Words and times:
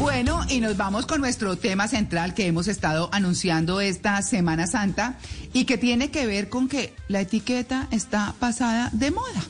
Bueno, 0.00 0.40
y 0.48 0.60
nos 0.60 0.78
vamos 0.78 1.04
con 1.04 1.20
nuestro 1.20 1.56
tema 1.56 1.86
central 1.86 2.32
que 2.32 2.46
hemos 2.46 2.68
estado 2.68 3.10
anunciando 3.12 3.82
esta 3.82 4.22
Semana 4.22 4.66
Santa 4.66 5.18
y 5.52 5.66
que 5.66 5.76
tiene 5.76 6.10
que 6.10 6.26
ver 6.26 6.48
con 6.48 6.68
que 6.68 6.94
la 7.08 7.20
etiqueta 7.20 7.86
está 7.90 8.34
pasada 8.40 8.88
de 8.94 9.10
moda. 9.10 9.42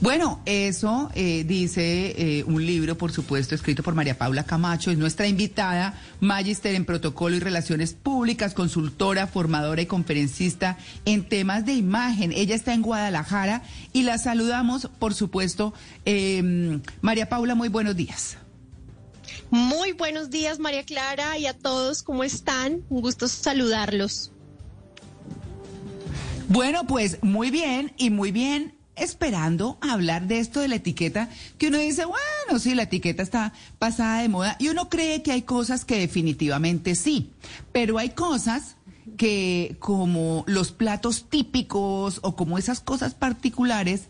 Bueno, 0.00 0.40
eso 0.46 1.10
eh, 1.14 1.44
dice 1.46 2.14
eh, 2.16 2.44
un 2.44 2.64
libro, 2.64 2.96
por 2.96 3.12
supuesto, 3.12 3.54
escrito 3.54 3.82
por 3.82 3.94
María 3.94 4.16
Paula 4.16 4.44
Camacho, 4.44 4.90
es 4.90 4.96
nuestra 4.96 5.26
invitada, 5.26 5.94
Magister 6.20 6.74
en 6.74 6.86
Protocolo 6.86 7.36
y 7.36 7.40
Relaciones 7.40 7.92
Públicas, 7.92 8.54
consultora, 8.54 9.26
formadora 9.26 9.82
y 9.82 9.86
conferencista 9.86 10.78
en 11.04 11.28
temas 11.28 11.66
de 11.66 11.74
imagen. 11.74 12.32
Ella 12.32 12.54
está 12.54 12.72
en 12.72 12.80
Guadalajara 12.80 13.62
y 13.92 14.04
la 14.04 14.16
saludamos, 14.16 14.88
por 14.98 15.12
supuesto. 15.12 15.74
Eh, 16.06 16.80
María 17.02 17.28
Paula, 17.28 17.54
muy 17.54 17.68
buenos 17.68 17.94
días. 17.94 18.38
Muy 19.52 19.92
buenos 19.92 20.30
días, 20.30 20.58
María 20.60 20.82
Clara, 20.82 21.36
y 21.36 21.44
a 21.44 21.52
todos, 21.52 22.02
¿cómo 22.02 22.24
están? 22.24 22.86
Un 22.88 23.02
gusto 23.02 23.28
saludarlos. 23.28 24.32
Bueno, 26.48 26.86
pues 26.86 27.18
muy 27.22 27.50
bien 27.50 27.92
y 27.98 28.08
muy 28.08 28.32
bien 28.32 28.74
esperando 28.96 29.76
hablar 29.82 30.26
de 30.26 30.38
esto 30.38 30.60
de 30.60 30.68
la 30.68 30.76
etiqueta, 30.76 31.28
que 31.58 31.68
uno 31.68 31.76
dice, 31.76 32.06
bueno, 32.06 32.58
sí, 32.58 32.74
la 32.74 32.84
etiqueta 32.84 33.22
está 33.22 33.52
pasada 33.78 34.22
de 34.22 34.30
moda, 34.30 34.56
y 34.58 34.68
uno 34.68 34.88
cree 34.88 35.22
que 35.22 35.32
hay 35.32 35.42
cosas 35.42 35.84
que 35.84 35.98
definitivamente 35.98 36.94
sí, 36.94 37.30
pero 37.72 37.98
hay 37.98 38.08
cosas 38.08 38.76
que 39.18 39.76
como 39.80 40.44
los 40.46 40.72
platos 40.72 41.28
típicos 41.28 42.20
o 42.22 42.36
como 42.36 42.56
esas 42.56 42.80
cosas 42.80 43.12
particulares 43.12 44.04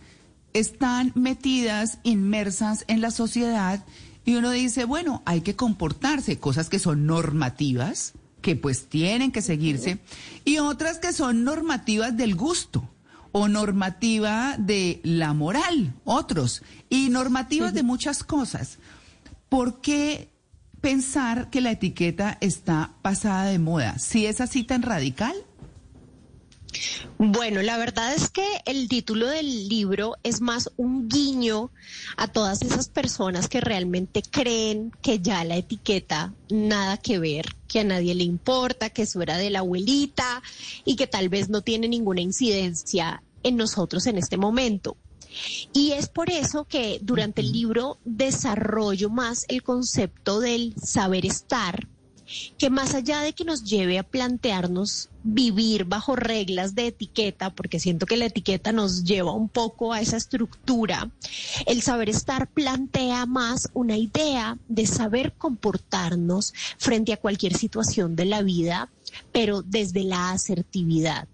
están 0.53 1.11
metidas, 1.17 1.99
inmersas 2.05 2.85
en 2.87 3.01
la 3.01 3.11
sociedad 3.11 3.85
y 4.25 4.37
uno 4.37 4.51
dice, 4.51 4.85
bueno, 4.85 5.23
hay 5.25 5.41
que 5.41 5.57
comportarse, 5.57 6.39
cosas 6.39 6.69
que 6.69 6.79
son 6.79 7.07
normativas, 7.07 8.15
que 8.41 8.57
pues 8.57 8.89
tienen 8.89 9.33
que 9.33 9.43
seguirse, 9.43 9.99
y 10.45 10.59
otras 10.59 10.99
que 10.99 11.13
son 11.13 11.45
normativas 11.45 12.17
del 12.17 12.35
gusto 12.35 12.89
o 13.33 13.49
normativa 13.49 14.57
de 14.59 15.01
la 15.03 15.33
moral, 15.33 15.95
otros, 16.05 16.63
y 16.91 17.09
normativas 17.09 17.73
de 17.73 17.83
muchas 17.83 18.23
cosas. 18.23 18.79
¿Por 19.49 19.81
qué 19.81 20.31
pensar 20.81 21.49
que 21.51 21.61
la 21.61 21.71
etiqueta 21.71 22.37
está 22.41 22.93
pasada 23.03 23.45
de 23.45 23.59
moda? 23.59 23.99
Si 23.99 24.27
es 24.27 24.41
así 24.41 24.65
tan 24.65 24.83
radical. 24.83 25.35
Bueno, 27.19 27.63
la 27.63 27.77
verdad 27.77 28.15
es 28.15 28.31
que 28.31 28.47
el 28.65 28.89
título 28.89 29.29
del 29.29 29.69
libro 29.69 30.17
es 30.23 30.41
más 30.41 30.71
un 30.77 31.09
guiño 31.09 31.71
a 32.17 32.29
todas 32.29 32.63
esas 32.63 32.89
personas 32.89 33.49
que 33.49 33.61
realmente 33.61 34.23
creen 34.23 34.93
que 35.03 35.21
ya 35.21 35.45
la 35.45 35.57
etiqueta 35.57 36.35
nada 36.51 36.97
que 36.97 37.19
ver, 37.19 37.47
que 37.69 37.81
a 37.81 37.85
nadie 37.85 38.15
le 38.15 38.25
importa, 38.25 38.91
que 38.91 39.03
eso 39.03 39.23
era 39.23 39.37
de 39.37 39.51
la 39.51 39.61
abuelita 39.61 40.43
y 40.85 40.97
que 40.97 41.07
tal 41.07 41.29
vez 41.29 41.49
no 41.49 41.63
tiene 41.63 41.89
ninguna 41.89 42.21
incidencia 42.21 43.23
en 43.43 43.57
nosotros 43.57 44.07
en 44.07 44.19
este 44.19 44.37
momento. 44.37 44.97
Y 45.73 45.93
es 45.93 46.09
por 46.09 46.31
eso 46.31 46.65
que 46.65 46.99
durante 47.01 47.41
el 47.41 47.53
libro 47.53 47.99
desarrollo 48.05 49.09
más 49.09 49.45
el 49.49 49.63
concepto 49.63 50.41
del 50.41 50.75
saber 50.83 51.25
estar, 51.25 51.89
que 52.59 52.71
más 52.71 52.95
allá 52.95 53.21
de 53.21 53.33
que 53.33 53.45
nos 53.45 53.65
lleve 53.65 53.99
a 53.99 54.03
plantearnos 54.03 55.09
vivir 55.25 55.85
bajo 55.85 56.17
reglas 56.17 56.75
de 56.75 56.89
etiqueta, 56.89 57.51
porque 57.51 57.79
siento 57.79 58.07
que 58.07 58.17
la 58.17 58.27
etiqueta 58.27 58.73
nos 58.73 59.05
lleva 59.05 59.33
un 59.33 59.49
poco 59.49 59.93
a 59.93 60.01
esa 60.01 60.17
estructura, 60.17 61.11
el 61.67 61.83
saber 61.83 62.09
estar 62.09 62.49
plantea 62.49 63.27
más 63.27 63.69
una 63.73 63.97
idea 63.97 64.59
de 64.69 64.87
saber 64.87 65.33
comportarnos 65.35 66.53
frente 66.79 67.13
a 67.13 67.21
cualquier 67.21 67.57
situación 67.57 68.17
de 68.17 68.25
la 68.25 68.43
vida 68.43 68.91
pero 69.31 69.63
desde 69.63 70.05
la 70.05 70.31
asertividad. 70.31 71.29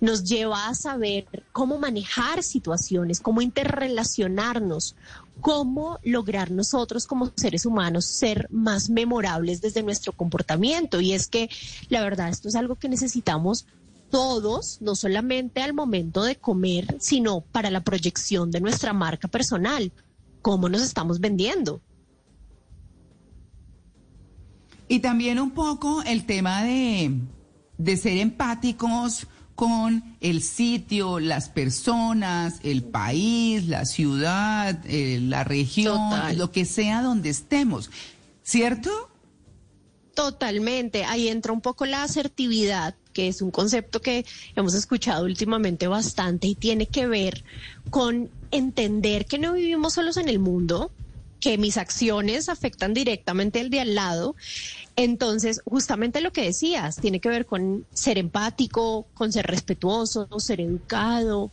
Nos 0.00 0.24
lleva 0.24 0.68
a 0.68 0.74
saber 0.74 1.26
cómo 1.52 1.78
manejar 1.78 2.42
situaciones, 2.42 3.20
cómo 3.20 3.40
interrelacionarnos, 3.40 4.96
cómo 5.40 5.98
lograr 6.04 6.50
nosotros 6.50 7.06
como 7.06 7.32
seres 7.36 7.66
humanos 7.66 8.06
ser 8.06 8.46
más 8.50 8.90
memorables 8.90 9.60
desde 9.60 9.82
nuestro 9.82 10.12
comportamiento. 10.12 11.00
Y 11.00 11.12
es 11.12 11.26
que 11.26 11.48
la 11.88 12.02
verdad 12.02 12.28
esto 12.28 12.48
es 12.48 12.54
algo 12.54 12.76
que 12.76 12.88
necesitamos 12.88 13.66
todos, 14.10 14.78
no 14.82 14.94
solamente 14.94 15.62
al 15.62 15.72
momento 15.72 16.22
de 16.22 16.36
comer, 16.36 16.96
sino 17.00 17.40
para 17.40 17.70
la 17.70 17.82
proyección 17.82 18.50
de 18.50 18.60
nuestra 18.60 18.92
marca 18.92 19.26
personal, 19.26 19.90
cómo 20.42 20.68
nos 20.68 20.82
estamos 20.82 21.18
vendiendo. 21.18 21.80
Y 24.86 25.00
también 25.00 25.40
un 25.40 25.52
poco 25.52 26.02
el 26.02 26.26
tema 26.26 26.62
de, 26.62 27.10
de 27.78 27.96
ser 27.96 28.18
empáticos, 28.18 29.26
con 29.62 30.16
el 30.20 30.42
sitio, 30.42 31.20
las 31.20 31.48
personas, 31.48 32.58
el 32.64 32.82
país, 32.82 33.68
la 33.68 33.84
ciudad, 33.84 34.76
eh, 34.86 35.20
la 35.22 35.44
región, 35.44 36.36
lo 36.36 36.50
que 36.50 36.64
sea 36.64 37.00
donde 37.00 37.30
estemos, 37.30 37.88
¿cierto? 38.42 38.90
Totalmente, 40.14 41.04
ahí 41.04 41.28
entra 41.28 41.52
un 41.52 41.60
poco 41.60 41.86
la 41.86 42.02
asertividad, 42.02 42.96
que 43.12 43.28
es 43.28 43.40
un 43.40 43.52
concepto 43.52 44.02
que 44.02 44.26
hemos 44.56 44.74
escuchado 44.74 45.26
últimamente 45.26 45.86
bastante 45.86 46.48
y 46.48 46.56
tiene 46.56 46.86
que 46.86 47.06
ver 47.06 47.44
con 47.90 48.30
entender 48.50 49.26
que 49.26 49.38
no 49.38 49.52
vivimos 49.52 49.92
solos 49.92 50.16
en 50.16 50.28
el 50.28 50.40
mundo, 50.40 50.90
que 51.38 51.56
mis 51.56 51.76
acciones 51.76 52.48
afectan 52.48 52.94
directamente 52.94 53.60
al 53.60 53.70
de 53.70 53.80
al 53.80 53.94
lado. 53.94 54.34
Entonces, 54.96 55.60
justamente 55.64 56.20
lo 56.20 56.32
que 56.32 56.42
decías, 56.42 56.96
tiene 56.96 57.20
que 57.20 57.28
ver 57.28 57.46
con 57.46 57.86
ser 57.92 58.18
empático, 58.18 59.06
con 59.14 59.32
ser 59.32 59.46
respetuoso, 59.46 60.28
ser 60.38 60.60
educado. 60.60 61.50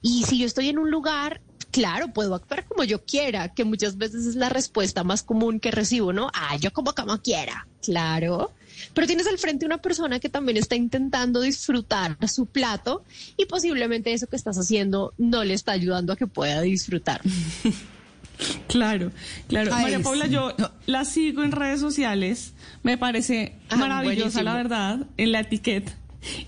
Y 0.00 0.24
si 0.24 0.38
yo 0.38 0.46
estoy 0.46 0.68
en 0.68 0.78
un 0.78 0.90
lugar, 0.90 1.40
claro, 1.70 2.12
puedo 2.12 2.34
actuar 2.34 2.66
como 2.66 2.84
yo 2.84 3.04
quiera, 3.04 3.54
que 3.54 3.64
muchas 3.64 3.96
veces 3.96 4.26
es 4.26 4.34
la 4.34 4.48
respuesta 4.48 5.04
más 5.04 5.22
común 5.22 5.60
que 5.60 5.70
recibo, 5.70 6.12
¿no? 6.12 6.28
Ah, 6.34 6.56
yo 6.56 6.72
como 6.72 6.92
como 6.92 7.20
quiera. 7.20 7.66
Claro. 7.82 8.52
Pero 8.94 9.06
tienes 9.06 9.26
al 9.26 9.38
frente 9.38 9.64
una 9.64 9.78
persona 9.78 10.18
que 10.18 10.28
también 10.28 10.56
está 10.56 10.74
intentando 10.74 11.40
disfrutar 11.40 12.16
su 12.28 12.46
plato 12.46 13.04
y 13.36 13.46
posiblemente 13.46 14.12
eso 14.12 14.26
que 14.26 14.36
estás 14.36 14.56
haciendo 14.58 15.14
no 15.18 15.44
le 15.44 15.54
está 15.54 15.72
ayudando 15.72 16.12
a 16.12 16.16
que 16.16 16.26
pueda 16.26 16.60
disfrutar. 16.62 17.20
Claro, 18.68 19.10
claro. 19.48 19.70
María 19.70 20.00
Paula, 20.00 20.26
yo 20.26 20.54
la 20.86 21.04
sigo 21.04 21.42
en 21.42 21.52
redes 21.52 21.80
sociales, 21.80 22.54
me 22.82 22.96
parece 22.96 23.58
ah, 23.68 23.76
maravillosa 23.76 24.42
la 24.42 24.54
verdad, 24.54 25.06
en 25.16 25.32
la 25.32 25.40
etiqueta. 25.40 25.92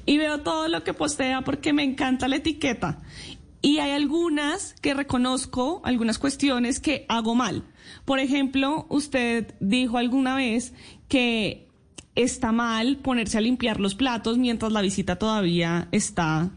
Y 0.07 0.19
veo 0.19 0.41
todo 0.41 0.69
lo 0.69 0.85
que 0.85 0.95
postea 0.95 1.43
porque 1.43 1.73
me 1.73 1.83
encanta 1.83 2.29
la 2.29 2.37
etiqueta. 2.37 3.03
Y 3.61 3.79
hay 3.79 3.93
algunas 3.93 4.75
que 4.81 4.95
reconozco, 4.95 5.81
algunas 5.85 6.19
cuestiones 6.19 6.81
que 6.81 7.07
hago 7.09 7.35
mal. 7.35 7.65
Por 8.05 8.19
ejemplo, 8.19 8.87
usted 8.89 9.55
dijo 9.61 9.99
alguna 9.99 10.37
vez 10.37 10.75
que 11.09 11.67
está 12.15 12.53
mal 12.53 12.99
ponerse 12.99 13.39
a 13.39 13.41
limpiar 13.41 13.81
los 13.81 13.95
platos 13.95 14.39
mientras 14.39 14.73
la 14.73 14.83
visita 14.83 15.17
todavía 15.17 15.89
está 15.91 16.51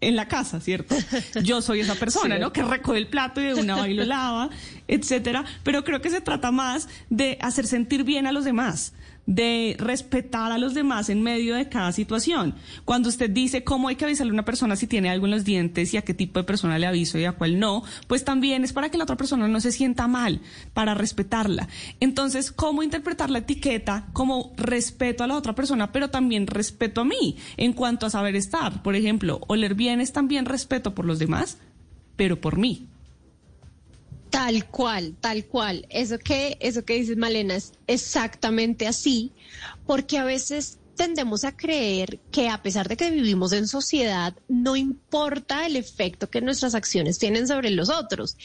en 0.00 0.16
la 0.16 0.28
casa, 0.28 0.60
¿cierto? 0.60 0.94
Yo 1.42 1.62
soy 1.62 1.80
esa 1.80 1.94
persona, 1.94 2.38
¿no? 2.38 2.52
Que 2.56 2.62
recoge 2.62 2.98
el 2.98 3.08
plato 3.08 3.40
y 3.40 3.44
de 3.44 3.54
una 3.54 3.76
va 3.76 3.88
y 3.88 3.94
lo 3.94 4.04
lava, 4.04 4.50
etcétera. 4.88 5.44
Pero 5.62 5.84
creo 5.84 6.00
que 6.00 6.10
se 6.10 6.20
trata 6.20 6.50
más 6.50 6.88
de 7.10 7.38
hacer 7.40 7.66
sentir 7.66 8.04
bien 8.04 8.26
a 8.26 8.32
los 8.32 8.44
demás 8.44 8.92
de 9.26 9.76
respetar 9.78 10.52
a 10.52 10.58
los 10.58 10.74
demás 10.74 11.08
en 11.10 11.22
medio 11.22 11.56
de 11.56 11.68
cada 11.68 11.92
situación. 11.92 12.54
Cuando 12.84 13.08
usted 13.08 13.28
dice 13.28 13.64
cómo 13.64 13.88
hay 13.88 13.96
que 13.96 14.04
avisarle 14.04 14.30
a 14.30 14.34
una 14.34 14.44
persona 14.44 14.76
si 14.76 14.86
tiene 14.86 15.10
algo 15.10 15.26
en 15.26 15.32
los 15.32 15.44
dientes 15.44 15.92
y 15.92 15.96
a 15.96 16.02
qué 16.02 16.14
tipo 16.14 16.38
de 16.38 16.44
persona 16.44 16.78
le 16.78 16.86
aviso 16.86 17.18
y 17.18 17.24
a 17.24 17.32
cuál 17.32 17.58
no, 17.58 17.82
pues 18.06 18.24
también 18.24 18.64
es 18.64 18.72
para 18.72 18.88
que 18.88 18.98
la 18.98 19.04
otra 19.04 19.16
persona 19.16 19.48
no 19.48 19.60
se 19.60 19.72
sienta 19.72 20.06
mal, 20.06 20.40
para 20.72 20.94
respetarla. 20.94 21.68
Entonces, 22.00 22.52
¿cómo 22.52 22.82
interpretar 22.82 23.30
la 23.30 23.38
etiqueta 23.38 24.06
como 24.12 24.52
respeto 24.56 25.24
a 25.24 25.26
la 25.26 25.36
otra 25.36 25.54
persona, 25.54 25.92
pero 25.92 26.08
también 26.08 26.46
respeto 26.46 27.00
a 27.00 27.04
mí 27.04 27.36
en 27.56 27.72
cuanto 27.72 28.06
a 28.06 28.10
saber 28.10 28.36
estar? 28.36 28.82
Por 28.82 28.94
ejemplo, 28.94 29.40
oler 29.48 29.74
bien 29.74 30.00
es 30.00 30.12
también 30.12 30.44
respeto 30.44 30.94
por 30.94 31.04
los 31.04 31.18
demás, 31.18 31.58
pero 32.16 32.40
por 32.40 32.58
mí. 32.58 32.86
Tal 34.30 34.66
cual, 34.66 35.16
tal 35.20 35.46
cual. 35.46 35.86
Eso 35.88 36.18
que, 36.18 36.56
eso 36.60 36.84
que 36.84 36.94
dices, 36.94 37.16
Malena, 37.16 37.54
es 37.54 37.72
exactamente 37.86 38.86
así, 38.86 39.32
porque 39.86 40.18
a 40.18 40.24
veces 40.24 40.78
tendemos 40.96 41.44
a 41.44 41.56
creer 41.56 42.18
que 42.32 42.48
a 42.48 42.62
pesar 42.62 42.88
de 42.88 42.96
que 42.96 43.10
vivimos 43.10 43.52
en 43.52 43.68
sociedad, 43.68 44.34
no 44.48 44.74
importa 44.74 45.66
el 45.66 45.76
efecto 45.76 46.28
que 46.28 46.40
nuestras 46.40 46.74
acciones 46.74 47.18
tienen 47.18 47.46
sobre 47.46 47.70
los 47.70 47.90
otros. 47.90 48.36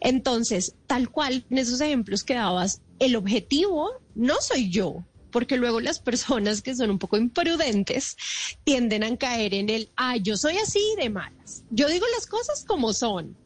Entonces, 0.00 0.74
tal 0.86 1.10
cual, 1.10 1.44
en 1.50 1.58
esos 1.58 1.80
ejemplos 1.80 2.24
que 2.24 2.34
dabas, 2.34 2.80
el 2.98 3.14
objetivo 3.14 3.90
no 4.14 4.40
soy 4.40 4.70
yo, 4.70 5.04
porque 5.30 5.56
luego 5.56 5.80
las 5.80 6.00
personas 6.00 6.62
que 6.62 6.74
son 6.74 6.90
un 6.90 6.98
poco 6.98 7.16
imprudentes 7.16 8.16
tienden 8.64 9.04
a 9.04 9.16
caer 9.16 9.54
en 9.54 9.70
el, 9.70 9.90
ah, 9.96 10.16
yo 10.16 10.36
soy 10.36 10.56
así 10.56 10.82
de 10.98 11.10
malas. 11.10 11.62
Yo 11.70 11.88
digo 11.88 12.06
las 12.16 12.26
cosas 12.26 12.64
como 12.66 12.92
son 12.92 13.36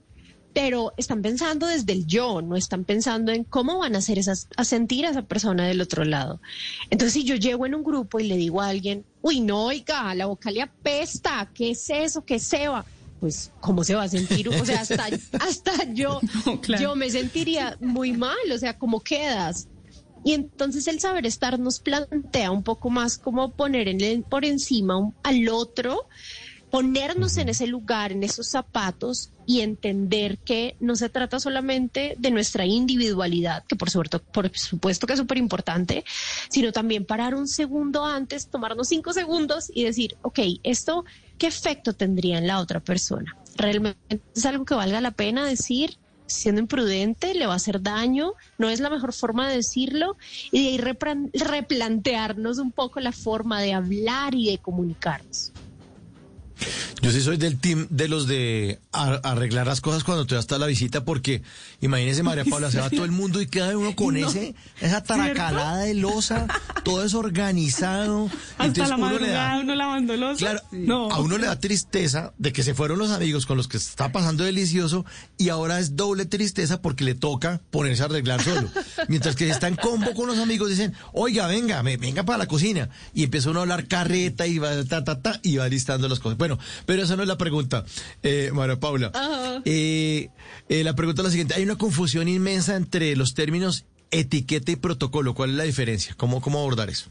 pero 0.53 0.93
están 0.97 1.23
pensando 1.23 1.67
desde 1.67 1.93
el 1.93 2.07
yo, 2.07 2.43
no 2.43 2.57
están 2.57 2.85
pensando 2.85 3.33
en 3.33 3.45
cómo 3.45 3.79
van 3.79 3.95
a 3.95 3.99
hacer 3.99 4.19
esas, 4.19 4.49
a 4.57 4.65
sentir 4.65 5.07
a 5.07 5.11
esa 5.11 5.23
persona 5.23 5.67
del 5.67 5.81
otro 5.81 6.05
lado. 6.05 6.41
Entonces, 6.91 7.15
si 7.15 7.25
yo 7.25 7.37
llego 7.37 7.67
en 7.67 7.75
un 7.75 7.83
grupo 7.83 8.21
y 8.21 8.29
le 8.29 8.37
digo 8.37 8.61
a 8.61 8.69
alguien, 8.69 9.05
uy, 9.23 9.41
no, 9.41 9.67
oiga, 9.67 10.15
la 10.15 10.27
boca 10.27 10.51
le 10.51 10.63
apesta, 10.63 11.51
¿qué 11.55 11.71
es 11.71 11.89
eso? 11.89 12.25
¿Qué 12.25 12.39
se 12.39 12.69
va? 12.69 12.85
Pues, 13.21 13.51
¿cómo 13.61 13.85
se 13.85 13.95
va 13.95 14.03
a 14.03 14.09
sentir? 14.09 14.49
O 14.49 14.65
sea, 14.65 14.81
hasta, 14.81 15.07
hasta 15.41 15.93
yo, 15.93 16.21
yo 16.81 16.97
me 16.97 17.11
sentiría 17.11 17.77
muy 17.81 18.13
mal, 18.13 18.37
o 18.53 18.59
sea, 18.59 18.79
¿cómo 18.79 19.01
quedas? 19.01 19.69
Y 20.25 20.35
entonces 20.35 20.87
el 20.87 21.01
saber 21.01 21.27
estar 21.27 21.59
nos 21.59 21.81
plantea 21.81 22.51
un 22.51 22.63
poco 22.63 22.91
más 22.91 23.19
como 23.19 23.53
poner 23.53 23.89
en 23.89 24.23
por 24.23 24.45
encima 24.45 25.13
al 25.25 25.49
otro, 25.49 26.07
ponernos 26.73 27.37
en 27.37 27.51
ese 27.51 27.67
lugar, 27.67 28.13
en 28.13 28.23
esos 28.23 28.49
zapatos 28.49 29.31
y 29.47 29.61
entender 29.61 30.39
que 30.39 30.75
no 30.81 30.97
se 30.97 31.11
trata 31.11 31.39
solamente 31.39 32.15
de 32.19 32.31
nuestra 32.31 32.65
individualidad, 32.65 33.63
que 33.67 33.77
por 33.77 33.91
supuesto, 33.91 34.23
por 34.23 34.57
supuesto 34.57 35.07
que 35.07 35.13
es 35.13 35.19
súper 35.19 35.37
importante, 35.37 36.03
sino 36.49 36.73
también 36.73 37.05
parar 37.05 37.35
un 37.35 37.47
segundo 37.47 38.07
antes, 38.07 38.49
tomarnos 38.49 38.89
cinco 38.89 39.13
segundos 39.13 39.71
y 39.75 39.85
decir, 39.85 40.17
ok, 40.23 40.39
esto, 40.63 41.05
¿qué 41.37 41.47
efecto 41.47 41.93
tendría 41.93 42.39
en 42.39 42.47
la 42.47 42.59
otra 42.59 42.81
persona? 42.81 43.37
¿Realmente 43.55 44.23
es 44.35 44.47
algo 44.47 44.65
que 44.65 44.75
valga 44.75 45.03
la 45.03 45.11
pena 45.11 45.45
decir? 45.45 45.99
siendo 46.27 46.63
imprudente, 46.63 47.35
le 47.35 47.47
va 47.47 47.53
a 47.53 47.57
hacer 47.57 47.83
daño, 47.83 48.33
no 48.57 48.71
es 48.71 48.81
la 48.81 48.89
mejor 48.89 49.13
forma 49.13 49.51
de 49.51 49.57
decirlo, 49.57 50.17
y 50.51 50.63
de 50.63 50.69
ahí 50.69 50.79
replantearnos 51.35 52.57
un 52.57 52.73
poco 52.73 53.01
la 53.01 53.13
forma 53.13 53.61
de 53.61 53.75
hablar 53.75 54.35
y 54.35 54.51
de 54.51 54.57
comunicarnos. 54.57 55.53
Yo 57.01 57.11
sí 57.11 57.21
soy 57.21 57.37
del 57.37 57.59
team 57.59 57.87
de 57.91 58.09
los 58.09 58.27
de 58.27 58.81
arreglar 58.93 59.67
las 59.67 59.81
cosas 59.81 60.05
cuando 60.05 60.27
te 60.27 60.35
vas 60.35 60.51
a 60.51 60.59
la 60.59 60.67
visita, 60.67 61.05
porque 61.05 61.43
imagínese, 61.81 62.23
María 62.23 62.45
Paula, 62.51 62.71
se 62.71 62.81
va 62.81 62.91
todo 62.91 63.05
el 63.05 63.11
mundo 63.11 63.41
y 63.41 63.47
queda 63.47 63.77
uno 63.77 63.97
con 63.97 64.17
ese, 64.17 64.55
esa 64.81 65.03
taracalada 65.03 65.79
de 65.79 65.95
losa, 65.95 66.47
todo 66.85 67.03
desorganizado. 67.03 68.31
Hasta 68.63 68.87
la 68.89 68.97
uno 68.97 69.19
le 69.19 69.29
da, 69.29 69.59
uno 69.61 69.75
lavando. 69.75 70.15
Claro, 70.37 70.61
a 71.11 71.21
uno 71.21 71.39
le 71.39 71.47
da 71.47 71.59
tristeza 71.59 72.33
de 72.39 72.53
que 72.53 72.63
se 72.63 72.75
fueron 72.75 72.99
los 72.99 73.11
amigos 73.11 73.47
con 73.47 73.57
los 73.57 73.69
que 73.69 73.79
se 73.79 73.91
está 73.91 74.13
pasando 74.13 74.45
delicioso 74.45 75.05
y 75.39 75.49
ahora 75.49 75.79
es 75.79 75.97
doble 75.97 76.27
tristeza 76.27 76.81
porque 76.81 77.05
le 77.05 77.15
toca 77.15 77.61
ponerse 77.71 78.03
a 78.03 78.07
arreglar 78.07 78.43
solo. 78.43 78.69
Mientras 79.09 79.37
que 79.37 79.49
está 79.49 79.69
en 79.69 79.77
combo 79.77 80.15
con 80.15 80.27
los 80.27 80.39
amigos, 80.39 80.69
dicen, 80.71 80.95
oiga, 81.13 81.47
venga, 81.47 81.83
venga 81.83 82.25
para 82.25 82.39
la 82.39 82.47
cocina. 82.47 82.89
Y 83.15 83.25
empieza 83.25 83.51
uno 83.51 83.61
a 83.61 83.63
hablar 83.63 83.87
carreta 83.89 84.47
y 84.47 84.59
va, 84.59 84.85
ta, 84.85 85.05
ta, 85.05 85.21
ta, 85.21 85.41
y 85.43 85.57
va 85.57 85.69
listando 85.69 86.09
las 86.09 86.21
cosas. 86.21 86.39
Bueno, 86.39 86.59
pero 86.87 87.03
esa 87.03 87.17
no 87.17 87.23
es 87.23 87.29
la 87.29 87.39
pregunta, 87.39 87.85
eh, 88.23 88.51
María 88.53 88.79
Paula. 88.79 89.13
Eh, 89.65 90.31
eh, 90.69 90.85
la 90.85 90.95
pregunta 90.95 91.23
es 91.23 91.25
la 91.25 91.31
siguiente. 91.31 91.55
Hay 91.55 91.63
una 91.63 91.77
confusión 91.77 92.29
inmensa 92.29 92.77
entre 92.77 93.15
los 93.17 93.35
términos 93.35 93.85
etiqueta 94.11 94.73
y 94.73 94.77
protocolo. 94.77 95.35
¿Cuál 95.35 95.51
es 95.51 95.57
la 95.57 95.65
diferencia? 95.65 96.15
¿Cómo, 96.17 96.41
cómo 96.41 96.59
abordar 96.61 96.91
eso? 96.91 97.11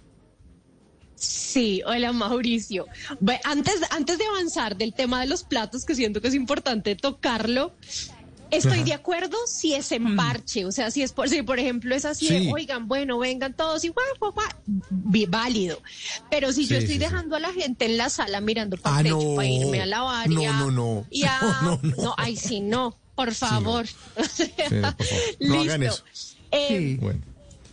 Sí, 1.21 1.83
hola 1.85 2.11
Mauricio. 2.13 2.87
Antes, 3.43 3.75
antes 3.91 4.17
de 4.17 4.25
avanzar 4.25 4.75
del 4.75 4.93
tema 4.93 5.21
de 5.21 5.27
los 5.27 5.43
platos, 5.43 5.85
que 5.85 5.93
siento 5.93 6.19
que 6.19 6.29
es 6.29 6.33
importante 6.33 6.95
tocarlo, 6.95 7.73
Estoy 8.49 8.83
de 8.83 8.93
acuerdo 8.93 9.37
si 9.47 9.73
es 9.75 9.93
en 9.93 10.13
mm. 10.13 10.15
parche, 10.17 10.65
o 10.65 10.73
sea, 10.73 10.91
si 10.91 11.01
es 11.01 11.13
por, 11.13 11.29
si 11.29 11.41
por 11.41 11.57
ejemplo 11.57 11.95
es 11.95 12.03
así, 12.03 12.51
oigan, 12.53 12.85
bueno, 12.85 13.17
vengan 13.17 13.53
todos 13.53 13.85
y 13.85 13.87
guau, 13.87 14.05
guau, 14.19 14.33
guau, 14.33 15.25
válido. 15.29 15.81
Pero 16.29 16.51
si 16.51 16.67
yo 16.67 16.75
estoy 16.75 16.97
dejando 16.97 17.37
a 17.37 17.39
la 17.39 17.53
gente 17.53 17.85
en 17.85 17.95
la 17.95 18.09
sala 18.09 18.41
mirando 18.41 18.75
para 18.75 19.09
ah, 19.09 19.35
para 19.37 19.47
irme 19.47 19.81
a 19.81 19.85
lavar 19.85 20.29
no, 20.29 20.41
no, 20.41 20.69
no. 20.69 21.07
no, 21.61 21.61
no, 21.61 21.79
no, 21.95 22.15
ay, 22.17 22.35
sí, 22.35 22.59
no, 22.59 22.97
por 23.15 23.33
favor. 23.35 23.85
No 25.39 25.61
hagan 25.61 25.83
eso. 25.83 26.03
Eh, 26.51 26.99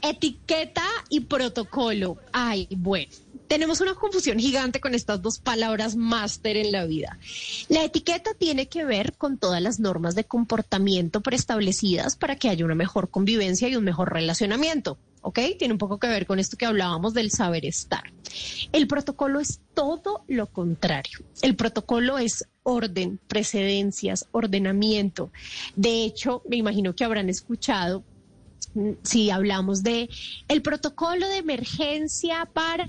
etiqueta 0.01 0.87
y 1.09 1.21
protocolo. 1.21 2.19
Ay, 2.33 2.69
bueno 2.71 3.11
tenemos 3.49 3.81
una 3.81 3.95
confusión 3.95 4.39
gigante 4.39 4.81
con 4.81 4.95
estas 4.95 5.23
dos 5.23 5.39
palabras 5.39 5.97
máster 5.97 6.57
en 6.57 6.71
la 6.71 6.85
vida. 6.85 7.19
La 7.69 7.83
etiqueta 7.83 8.35
tiene 8.35 8.69
que 8.69 8.85
ver 8.85 9.15
con 9.17 9.39
todas 9.39 9.61
las 9.63 9.81
normas 9.81 10.15
de 10.15 10.25
comportamiento 10.25 11.23
preestablecidas 11.23 12.17
para 12.17 12.37
que 12.37 12.49
haya 12.49 12.65
una 12.65 12.75
mejor 12.75 13.11
convivencia 13.11 13.69
y 13.69 13.77
un 13.77 13.85
mejor 13.85 14.13
relacionamiento. 14.13 14.99
¿ok? 15.23 15.41
Tiene 15.59 15.73
un 15.73 15.79
poco 15.79 15.99
que 15.99 16.09
ver 16.09 16.27
con 16.27 16.39
esto 16.39 16.57
que 16.57 16.67
hablábamos 16.67 17.15
del 17.15 17.31
saber 17.31 17.65
estar. 17.65 18.13
El 18.73 18.87
protocolo 18.87 19.41
es 19.41 19.61
todo 19.75 20.25
lo 20.29 20.47
contrario. 20.47 21.21
El 21.43 21.57
protocolo 21.57 22.19
es 22.19 22.47
orden, 22.63 23.19
precedencias, 23.29 24.27
ordenamiento. 24.31 25.31
De 25.75 26.05
hecho, 26.05 26.43
me 26.49 26.57
imagino 26.57 26.95
que 26.95 27.05
habrán 27.05 27.29
escuchado 27.29 28.05
si 29.03 29.31
hablamos 29.31 29.83
de 29.83 30.09
el 30.49 30.63
protocolo 30.63 31.29
de 31.29 31.39
emergencia 31.39 32.49
para 32.53 32.89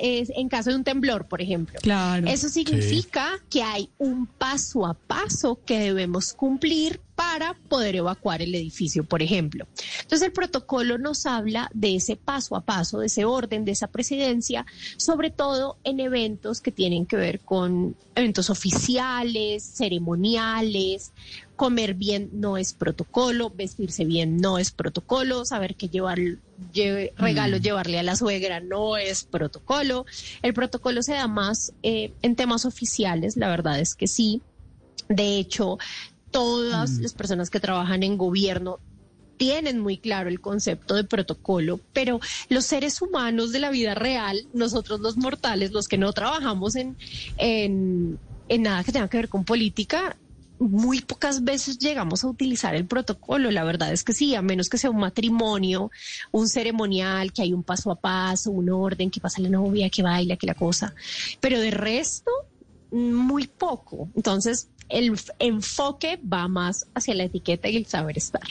en 0.00 0.48
caso 0.48 0.70
de 0.70 0.76
un 0.76 0.84
temblor, 0.84 1.26
por 1.26 1.42
ejemplo. 1.42 1.78
Claro. 1.82 2.26
Eso 2.26 2.48
significa 2.48 3.38
que 3.50 3.62
hay 3.62 3.90
un 3.98 4.26
paso 4.26 4.86
a 4.86 4.94
paso 4.94 5.60
que 5.64 5.78
debemos 5.78 6.32
cumplir 6.32 7.00
para 7.18 7.54
poder 7.68 7.96
evacuar 7.96 8.42
el 8.42 8.54
edificio, 8.54 9.02
por 9.02 9.22
ejemplo. 9.22 9.66
Entonces 10.02 10.28
el 10.28 10.32
protocolo 10.32 10.98
nos 10.98 11.26
habla 11.26 11.68
de 11.74 11.96
ese 11.96 12.14
paso 12.14 12.54
a 12.54 12.60
paso, 12.60 13.00
de 13.00 13.06
ese 13.06 13.24
orden, 13.24 13.64
de 13.64 13.72
esa 13.72 13.88
presidencia, 13.88 14.64
sobre 14.98 15.30
todo 15.30 15.78
en 15.82 15.98
eventos 15.98 16.60
que 16.60 16.70
tienen 16.70 17.06
que 17.06 17.16
ver 17.16 17.40
con 17.40 17.96
eventos 18.14 18.50
oficiales, 18.50 19.64
ceremoniales, 19.64 21.10
comer 21.56 21.94
bien 21.94 22.30
no 22.34 22.56
es 22.56 22.72
protocolo, 22.72 23.50
vestirse 23.50 24.04
bien 24.04 24.36
no 24.36 24.56
es 24.56 24.70
protocolo, 24.70 25.44
saber 25.44 25.74
que 25.74 25.88
llevar 25.88 26.20
regalo 27.16 27.56
mm. 27.56 27.60
llevarle 27.60 27.98
a 27.98 28.04
la 28.04 28.14
suegra 28.14 28.60
no 28.60 28.96
es 28.96 29.24
protocolo. 29.24 30.06
El 30.40 30.54
protocolo 30.54 31.02
se 31.02 31.14
da 31.14 31.26
más 31.26 31.72
eh, 31.82 32.12
en 32.22 32.36
temas 32.36 32.64
oficiales, 32.64 33.36
la 33.36 33.48
verdad 33.48 33.80
es 33.80 33.96
que 33.96 34.06
sí. 34.06 34.40
De 35.08 35.38
hecho, 35.38 35.78
todas 36.30 36.92
mm. 36.92 37.02
las 37.02 37.12
personas 37.12 37.50
que 37.50 37.60
trabajan 37.60 38.02
en 38.02 38.16
gobierno 38.16 38.78
tienen 39.36 39.78
muy 39.78 39.98
claro 39.98 40.28
el 40.28 40.40
concepto 40.40 40.94
de 40.94 41.04
protocolo, 41.04 41.80
pero 41.92 42.20
los 42.48 42.66
seres 42.66 43.00
humanos 43.00 43.52
de 43.52 43.60
la 43.60 43.70
vida 43.70 43.94
real, 43.94 44.46
nosotros 44.52 45.00
los 45.00 45.16
mortales, 45.16 45.70
los 45.70 45.88
que 45.88 45.96
no 45.96 46.12
trabajamos 46.12 46.74
en, 46.76 46.96
en, 47.38 48.18
en 48.48 48.62
nada 48.62 48.84
que 48.84 48.92
tenga 48.92 49.08
que 49.08 49.16
ver 49.16 49.28
con 49.28 49.44
política, 49.44 50.16
muy 50.58 51.00
pocas 51.00 51.44
veces 51.44 51.78
llegamos 51.78 52.24
a 52.24 52.28
utilizar 52.28 52.74
el 52.74 52.84
protocolo. 52.84 53.50
La 53.50 53.64
verdad 53.64 53.92
es 53.92 54.04
que 54.04 54.12
sí, 54.12 54.34
a 54.34 54.42
menos 54.42 54.68
que 54.68 54.78
sea 54.78 54.90
un 54.90 54.98
matrimonio, 54.98 55.90
un 56.32 56.48
ceremonial, 56.48 57.32
que 57.32 57.42
hay 57.42 57.52
un 57.52 57.62
paso 57.62 57.90
a 57.90 57.96
paso, 57.96 58.50
un 58.50 58.68
orden, 58.68 59.10
que 59.10 59.20
pasa 59.20 59.40
la 59.40 59.48
novia, 59.48 59.88
que 59.90 60.02
baila, 60.02 60.36
que 60.36 60.46
la 60.46 60.54
cosa. 60.54 60.94
Pero 61.40 61.60
de 61.60 61.70
resto, 61.70 62.30
muy 62.90 63.46
poco. 63.46 64.08
Entonces, 64.16 64.68
el 64.88 65.18
enfoque 65.38 66.18
va 66.22 66.48
más 66.48 66.86
hacia 66.94 67.14
la 67.14 67.24
etiqueta 67.24 67.68
y 67.68 67.76
el 67.76 67.86
saber 67.86 68.18
estar. 68.18 68.42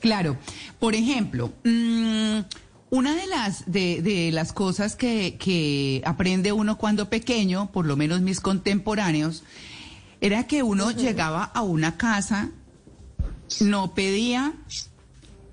Claro. 0.00 0.38
Por 0.78 0.94
ejemplo, 0.94 1.52
mm, 1.64 2.40
una 2.90 3.14
de 3.14 3.26
las, 3.26 3.70
de, 3.70 4.30
las 4.32 4.52
cosas 4.52 4.96
que, 4.96 6.02
aprende 6.04 6.52
uno 6.52 6.78
cuando 6.78 7.08
pequeño, 7.08 7.70
por 7.70 7.86
lo 7.86 7.96
menos 7.96 8.20
mis 8.20 8.40
contemporáneos, 8.40 9.44
era 10.20 10.46
que 10.46 10.62
uno 10.62 10.90
llegaba 10.90 11.44
a 11.44 11.62
una 11.62 11.96
casa, 11.96 12.50
no 13.60 13.94
pedía, 13.94 14.54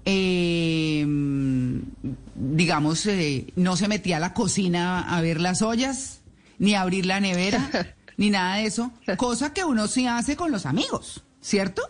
em, 0.05 1.83
digamos, 2.35 3.05
eh, 3.05 3.47
no 3.55 3.77
se 3.77 3.87
metía 3.87 4.17
a 4.17 4.19
la 4.19 4.33
cocina 4.33 5.01
a 5.01 5.21
ver 5.21 5.39
las 5.39 5.61
ollas, 5.61 6.21
ni 6.59 6.73
a 6.73 6.81
abrir 6.81 7.05
la 7.05 7.19
nevera, 7.19 7.69
ni 8.17 8.29
nada 8.29 8.57
de 8.57 8.65
eso, 8.65 8.91
cosa 9.17 9.53
que 9.53 9.63
uno 9.63 9.87
sí 9.87 10.07
hace 10.07 10.35
con 10.35 10.51
los 10.51 10.65
amigos, 10.65 11.23
¿cierto? 11.39 11.83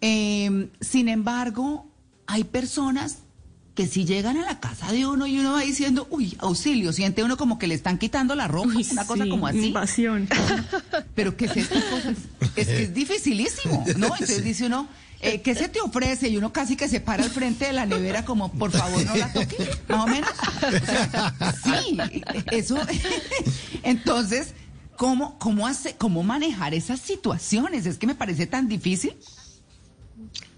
Em, 0.00 0.70
sin 0.80 1.08
embargo, 1.08 1.86
hay 2.26 2.44
personas 2.44 3.18
que 3.74 3.86
si 3.86 4.04
llegan 4.04 4.36
a 4.36 4.44
la 4.44 4.60
casa 4.60 4.92
de 4.92 5.06
uno 5.06 5.26
y 5.26 5.38
uno 5.38 5.52
va 5.52 5.60
diciendo, 5.60 6.06
uy, 6.10 6.36
auxilio, 6.38 6.92
siente 6.92 7.24
uno 7.24 7.36
como 7.36 7.58
que 7.58 7.66
le 7.66 7.74
están 7.74 7.98
quitando 7.98 8.34
la 8.34 8.46
ropa, 8.46 8.70
una 8.90 9.06
cosa 9.06 9.26
como 9.28 9.46
así. 9.46 9.66
Invasión. 9.66 10.28
Pero 11.14 11.36
que 11.36 11.46
es 11.46 11.56
esto, 11.56 11.74
es 12.56 12.68
que 12.68 12.82
es 12.84 12.94
dificilísimo, 12.94 13.84
¿no? 13.96 14.06
Entonces 14.06 14.44
dice 14.44 14.66
uno, 14.66 14.88
eh, 15.20 15.40
¿qué 15.40 15.54
se 15.54 15.68
te 15.68 15.80
ofrece? 15.80 16.28
Y 16.28 16.36
uno 16.36 16.52
casi 16.52 16.76
que 16.76 16.86
se 16.86 17.00
para 17.00 17.24
al 17.24 17.30
frente 17.30 17.66
de 17.66 17.72
la 17.72 17.84
nevera 17.84 18.24
como, 18.24 18.52
por 18.52 18.70
favor, 18.70 19.04
no 19.04 19.16
la 19.16 19.32
toque, 19.32 19.56
más 19.88 20.04
o 20.04 20.06
menos. 20.06 20.30
sí, 21.64 21.98
eso. 22.52 22.78
Entonces, 23.82 24.54
¿cómo, 24.96 25.38
cómo, 25.38 25.66
hace, 25.66 25.96
¿cómo 25.96 26.22
manejar 26.22 26.74
esas 26.74 27.00
situaciones? 27.00 27.86
Es 27.86 27.98
que 27.98 28.06
me 28.06 28.14
parece 28.14 28.46
tan 28.46 28.68
difícil. 28.68 29.14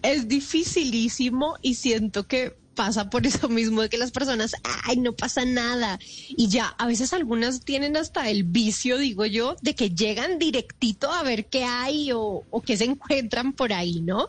Es 0.02 0.28
dificilísimo 0.28 1.56
y 1.62 1.74
siento 1.74 2.26
que 2.26 2.56
pasa 2.76 3.10
por 3.10 3.26
eso 3.26 3.48
mismo 3.48 3.82
de 3.82 3.88
que 3.88 3.98
las 3.98 4.12
personas, 4.12 4.54
ay, 4.84 4.98
no 4.98 5.14
pasa 5.14 5.44
nada. 5.44 5.98
Y 6.28 6.46
ya, 6.46 6.66
a 6.78 6.86
veces 6.86 7.12
algunas 7.12 7.62
tienen 7.62 7.96
hasta 7.96 8.30
el 8.30 8.44
vicio, 8.44 8.98
digo 8.98 9.26
yo, 9.26 9.56
de 9.62 9.74
que 9.74 9.90
llegan 9.90 10.38
directito 10.38 11.10
a 11.10 11.24
ver 11.24 11.46
qué 11.46 11.64
hay 11.64 12.12
o, 12.12 12.44
o 12.48 12.62
qué 12.62 12.76
se 12.76 12.84
encuentran 12.84 13.52
por 13.52 13.72
ahí, 13.72 14.00
¿no? 14.02 14.28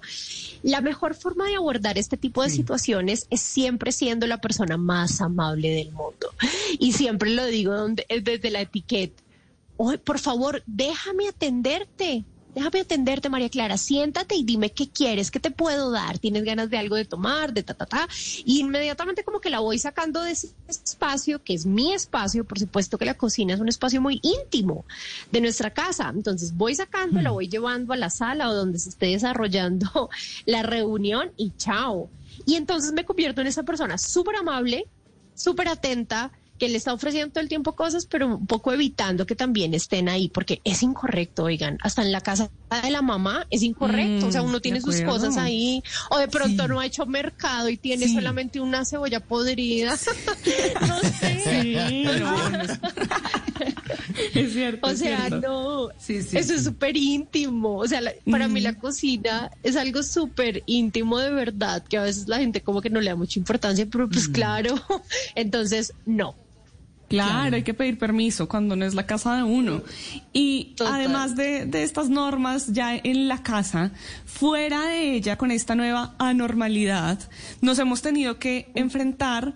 La 0.63 0.81
mejor 0.81 1.13
forma 1.13 1.45
de 1.47 1.55
abordar 1.55 1.99
este 1.99 2.17
tipo 2.17 2.41
de 2.41 2.49
situaciones 2.49 3.27
es 3.29 3.41
siempre 3.41 3.91
siendo 3.91 4.25
la 4.25 4.41
persona 4.41 4.77
más 4.77 5.21
amable 5.21 5.69
del 5.69 5.91
mundo. 5.91 6.33
Y 6.79 6.93
siempre 6.93 7.29
lo 7.31 7.45
digo 7.45 7.75
donde, 7.75 8.05
desde 8.23 8.49
la 8.49 8.61
etiqueta. 8.61 9.26
Por 10.03 10.19
favor, 10.19 10.63
déjame 10.65 11.27
atenderte 11.27 12.25
déjame 12.57 12.79
atenderte, 12.79 13.29
María 13.29 13.49
Clara, 13.49 13.77
siéntate 13.77 14.35
y 14.35 14.43
dime 14.43 14.71
qué 14.71 14.89
quieres, 14.89 15.29
qué 15.29 15.39
te 15.39 15.51
puedo 15.51 15.91
dar, 15.91 16.17
tienes 16.17 16.43
ganas 16.43 16.71
de 16.71 16.79
algo 16.79 16.95
de 16.95 17.05
tomar, 17.05 17.53
de 17.53 17.61
ta, 17.61 17.75
ta, 17.75 17.85
ta. 17.85 18.07
Y 18.45 18.61
inmediatamente 18.61 19.23
como 19.23 19.39
que 19.39 19.51
la 19.51 19.59
voy 19.59 19.77
sacando 19.77 20.23
de 20.23 20.31
ese 20.31 20.49
espacio, 20.67 21.43
que 21.43 21.53
es 21.53 21.67
mi 21.67 21.93
espacio, 21.93 22.45
por 22.45 22.57
supuesto 22.57 22.97
que 22.97 23.05
la 23.05 23.13
cocina 23.13 23.53
es 23.53 23.59
un 23.59 23.69
espacio 23.69 24.01
muy 24.01 24.19
íntimo 24.23 24.85
de 25.31 25.41
nuestra 25.41 25.71
casa. 25.71 26.11
Entonces 26.13 26.57
voy 26.57 26.73
sacando, 26.73 27.21
la 27.21 27.29
mm. 27.29 27.33
voy 27.33 27.47
llevando 27.47 27.93
a 27.93 27.97
la 27.97 28.09
sala 28.09 28.49
o 28.49 28.55
donde 28.55 28.79
se 28.79 28.89
esté 28.89 29.05
desarrollando 29.05 30.09
la 30.45 30.63
reunión 30.63 31.31
y 31.37 31.51
chao. 31.57 32.09
Y 32.47 32.55
entonces 32.55 32.91
me 32.91 33.05
convierto 33.05 33.41
en 33.41 33.47
esa 33.47 33.63
persona 33.63 33.99
súper 33.99 34.35
amable, 34.35 34.87
súper 35.35 35.67
atenta, 35.67 36.31
que 36.57 36.69
le 36.69 36.77
está 36.77 36.93
ofreciendo 36.93 37.31
todo 37.31 37.41
el 37.41 37.49
tiempo 37.49 37.73
cosas, 37.73 38.05
pero 38.05 38.27
un 38.27 38.47
poco 38.47 38.73
evitando 38.73 39.25
que 39.25 39.35
también 39.35 39.73
estén 39.73 40.09
ahí, 40.09 40.29
porque 40.29 40.61
es 40.63 40.83
incorrecto, 40.83 41.43
oigan, 41.43 41.77
hasta 41.81 42.01
en 42.01 42.11
la 42.11 42.21
casa 42.21 42.49
de 42.83 42.91
la 42.91 43.01
mamá 43.01 43.47
es 43.49 43.63
incorrecto, 43.63 44.27
o 44.27 44.31
sea, 44.31 44.41
mm, 44.41 44.45
uno 44.45 44.59
tiene 44.59 44.81
sus 44.81 45.01
cosas 45.01 45.37
ahí, 45.37 45.81
o 46.09 46.17
de 46.17 46.27
pronto 46.27 46.67
no 46.67 46.79
ha 46.79 46.85
hecho 46.85 47.05
mercado 47.05 47.69
y 47.69 47.77
tiene 47.77 48.07
solamente 48.07 48.59
una 48.59 48.85
cebolla 48.85 49.19
podrida. 49.19 49.91
no 50.87 50.99
sé. 50.99 51.47
es 54.33 54.53
cierto. 54.53 54.87
O 54.87 54.95
sea, 54.95 55.29
no, 55.29 55.89
eso 55.91 56.53
es 56.53 56.63
súper 56.63 56.97
íntimo, 56.97 57.77
o 57.77 57.87
sea, 57.87 58.01
para 58.29 58.47
mí 58.47 58.61
la 58.61 58.73
cocina 58.73 59.51
es 59.63 59.75
algo 59.75 60.03
súper 60.03 60.63
íntimo 60.65 61.19
de 61.19 61.31
verdad, 61.31 61.83
que 61.87 61.97
a 61.97 62.03
veces 62.03 62.27
la 62.27 62.37
gente 62.37 62.61
como 62.61 62.81
que 62.81 62.89
no 62.89 63.01
le 63.01 63.09
da 63.09 63.15
mucha 63.15 63.39
importancia, 63.39 63.87
pero 63.89 64.09
pues 64.09 64.27
claro, 64.27 64.75
entonces 65.35 65.93
no. 66.05 66.35
Claro, 67.07 67.55
hay 67.55 67.63
que 67.63 67.73
pedir 67.73 67.97
permiso 67.97 68.49
cuando 68.49 68.75
no 68.75 68.85
es 68.85 68.93
la 68.93 69.05
casa 69.05 69.37
de 69.37 69.43
uno. 69.43 69.81
Y 70.33 70.75
además 70.85 71.35
de, 71.35 71.65
de, 71.65 71.83
estas 71.83 72.09
normas 72.09 72.67
ya 72.73 72.95
en 72.95 73.27
la 73.27 73.43
casa, 73.43 73.91
fuera 74.25 74.87
de 74.87 75.13
ella, 75.13 75.37
con 75.37 75.51
esta 75.51 75.75
nueva 75.75 76.15
anormalidad, 76.17 77.19
nos 77.61 77.79
hemos 77.79 78.01
tenido 78.01 78.39
que 78.39 78.71
enfrentar 78.75 79.53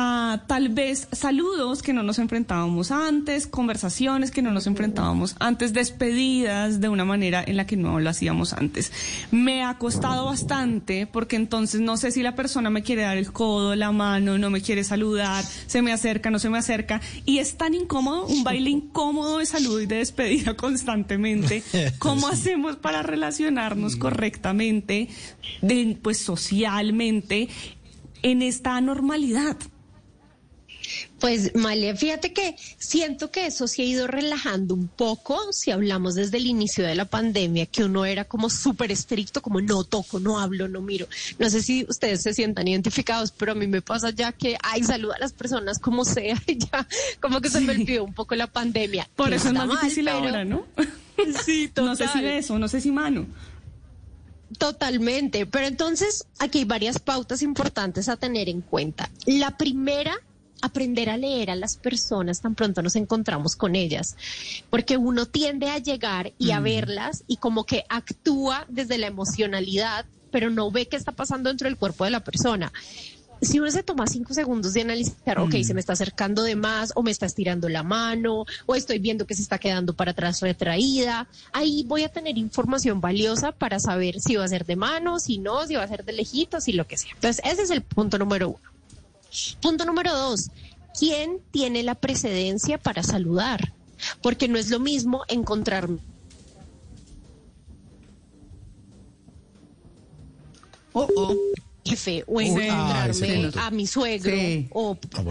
a 0.00 0.44
tal 0.46 0.68
vez 0.68 1.08
saludos 1.10 1.82
que 1.82 1.92
no 1.92 2.04
nos 2.04 2.20
enfrentábamos 2.20 2.92
antes, 2.92 3.48
conversaciones 3.48 4.30
que 4.30 4.42
no 4.42 4.52
nos 4.52 4.68
enfrentábamos 4.68 5.34
antes, 5.40 5.72
despedidas 5.72 6.80
de 6.80 6.88
una 6.88 7.04
manera 7.04 7.42
en 7.44 7.56
la 7.56 7.66
que 7.66 7.76
no 7.76 7.98
lo 7.98 8.08
hacíamos 8.08 8.52
antes. 8.52 8.92
Me 9.32 9.64
ha 9.64 9.76
costado 9.78 10.26
bastante 10.26 11.08
porque 11.08 11.34
entonces 11.34 11.80
no 11.80 11.96
sé 11.96 12.12
si 12.12 12.22
la 12.22 12.36
persona 12.36 12.70
me 12.70 12.84
quiere 12.84 13.02
dar 13.02 13.16
el 13.16 13.32
codo, 13.32 13.74
la 13.74 13.90
mano, 13.90 14.38
no 14.38 14.50
me 14.50 14.60
quiere 14.60 14.84
saludar, 14.84 15.44
se 15.66 15.82
me 15.82 15.92
acerca, 15.92 16.30
no 16.30 16.38
se 16.38 16.48
me 16.48 16.58
acerca 16.58 17.00
y 17.24 17.38
es 17.38 17.56
tan 17.56 17.74
incómodo, 17.74 18.26
un 18.26 18.44
baile 18.44 18.70
incómodo 18.70 19.38
de 19.38 19.46
salud 19.46 19.80
y 19.80 19.86
de 19.86 19.96
despedida 19.96 20.54
constantemente. 20.56 21.64
¿Cómo 21.98 22.28
hacemos 22.28 22.76
para 22.76 23.02
relacionarnos 23.02 23.96
correctamente, 23.96 25.08
pues 26.02 26.18
socialmente 26.18 27.48
en 28.22 28.42
esta 28.42 28.80
normalidad? 28.80 29.56
Pues 31.18 31.54
Malia, 31.54 31.96
fíjate 31.96 32.32
que 32.32 32.56
siento 32.78 33.30
que 33.30 33.46
eso 33.46 33.66
se 33.66 33.82
ha 33.82 33.84
ido 33.84 34.06
relajando 34.06 34.74
un 34.74 34.88
poco, 34.88 35.52
si 35.52 35.70
hablamos 35.70 36.14
desde 36.14 36.36
el 36.36 36.46
inicio 36.46 36.86
de 36.86 36.94
la 36.94 37.04
pandemia, 37.04 37.66
que 37.66 37.84
uno 37.84 38.04
era 38.04 38.24
como 38.24 38.50
súper 38.50 38.92
estricto, 38.92 39.42
como 39.42 39.60
no 39.60 39.84
toco, 39.84 40.20
no 40.20 40.38
hablo, 40.38 40.68
no 40.68 40.80
miro. 40.80 41.08
No 41.38 41.50
sé 41.50 41.62
si 41.62 41.84
ustedes 41.88 42.22
se 42.22 42.34
sientan 42.34 42.68
identificados, 42.68 43.32
pero 43.32 43.52
a 43.52 43.54
mí 43.54 43.66
me 43.66 43.82
pasa 43.82 44.10
ya 44.10 44.32
que, 44.32 44.56
ay, 44.62 44.84
saluda 44.84 45.16
a 45.16 45.18
las 45.20 45.32
personas 45.32 45.78
como 45.78 46.04
sea, 46.04 46.40
y 46.46 46.58
ya 46.58 46.86
como 47.20 47.40
que 47.40 47.50
se 47.50 47.60
me 47.60 47.72
olvidó 47.72 48.04
un 48.04 48.14
poco 48.14 48.34
la 48.34 48.46
pandemia. 48.46 49.08
Por 49.16 49.32
eso 49.32 49.48
es 49.48 49.54
más 49.54 49.68
difícil 49.68 50.08
ahora, 50.08 50.44
¿no? 50.44 50.66
Sí, 51.44 51.68
total. 51.68 51.88
No 51.88 51.96
sé 51.96 52.06
si 52.08 52.24
eso, 52.24 52.58
no 52.58 52.68
sé 52.68 52.80
si 52.80 52.92
mano. 52.92 53.26
Totalmente, 54.56 55.46
pero 55.46 55.66
entonces 55.66 56.24
aquí 56.38 56.60
hay 56.60 56.64
varias 56.64 56.98
pautas 56.98 57.42
importantes 57.42 58.08
a 58.08 58.16
tener 58.16 58.48
en 58.48 58.62
cuenta. 58.62 59.10
La 59.26 59.56
primera 59.56 60.16
aprender 60.62 61.10
a 61.10 61.16
leer 61.16 61.50
a 61.50 61.56
las 61.56 61.76
personas 61.76 62.40
tan 62.40 62.54
pronto 62.54 62.82
nos 62.82 62.96
encontramos 62.96 63.56
con 63.56 63.76
ellas, 63.76 64.16
porque 64.70 64.96
uno 64.96 65.26
tiende 65.26 65.70
a 65.70 65.78
llegar 65.78 66.32
y 66.38 66.50
a 66.50 66.60
verlas 66.60 67.24
y 67.26 67.36
como 67.36 67.64
que 67.64 67.84
actúa 67.88 68.66
desde 68.68 68.98
la 68.98 69.06
emocionalidad, 69.06 70.06
pero 70.30 70.50
no 70.50 70.70
ve 70.70 70.86
qué 70.86 70.96
está 70.96 71.12
pasando 71.12 71.48
dentro 71.48 71.68
del 71.68 71.76
cuerpo 71.76 72.04
de 72.04 72.10
la 72.10 72.20
persona. 72.20 72.72
Si 73.40 73.60
uno 73.60 73.70
se 73.70 73.84
toma 73.84 74.08
cinco 74.08 74.34
segundos 74.34 74.72
de 74.72 74.80
analizar, 74.80 75.38
ok, 75.38 75.62
se 75.62 75.72
me 75.72 75.78
está 75.78 75.92
acercando 75.92 76.42
de 76.42 76.56
más, 76.56 76.92
o 76.96 77.04
me 77.04 77.12
está 77.12 77.24
estirando 77.24 77.68
la 77.68 77.84
mano, 77.84 78.46
o 78.66 78.74
estoy 78.74 78.98
viendo 78.98 79.26
que 79.26 79.36
se 79.36 79.42
está 79.42 79.58
quedando 79.58 79.94
para 79.94 80.10
atrás 80.10 80.40
retraída, 80.40 81.28
ahí 81.52 81.84
voy 81.86 82.02
a 82.02 82.08
tener 82.08 82.36
información 82.36 83.00
valiosa 83.00 83.52
para 83.52 83.78
saber 83.78 84.20
si 84.20 84.34
va 84.34 84.44
a 84.44 84.48
ser 84.48 84.66
de 84.66 84.74
mano, 84.74 85.20
si 85.20 85.38
no, 85.38 85.64
si 85.68 85.76
va 85.76 85.84
a 85.84 85.88
ser 85.88 86.04
de 86.04 86.14
lejitos 86.14 86.66
y 86.66 86.72
lo 86.72 86.88
que 86.88 86.96
sea. 86.96 87.12
Entonces, 87.14 87.40
ese 87.44 87.62
es 87.62 87.70
el 87.70 87.82
punto 87.82 88.18
número 88.18 88.48
uno. 88.48 88.77
Punto 89.60 89.84
número 89.84 90.14
dos, 90.14 90.50
¿quién 90.98 91.40
tiene 91.50 91.82
la 91.82 91.94
precedencia 91.94 92.78
para 92.78 93.02
saludar? 93.02 93.72
Porque 94.22 94.48
no 94.48 94.58
es 94.58 94.70
lo 94.70 94.80
mismo 94.80 95.22
encontrarme. 95.28 95.98
Oh, 100.92 101.08
oh. 101.16 101.36
Jefe, 101.84 102.24
o 102.26 102.40
encontrarme 102.40 103.50
a 103.56 103.70
mi 103.70 103.86
suegro. 103.86 104.30
Sí. 104.30 104.68
O, 104.72 104.98
ah, 105.14 105.24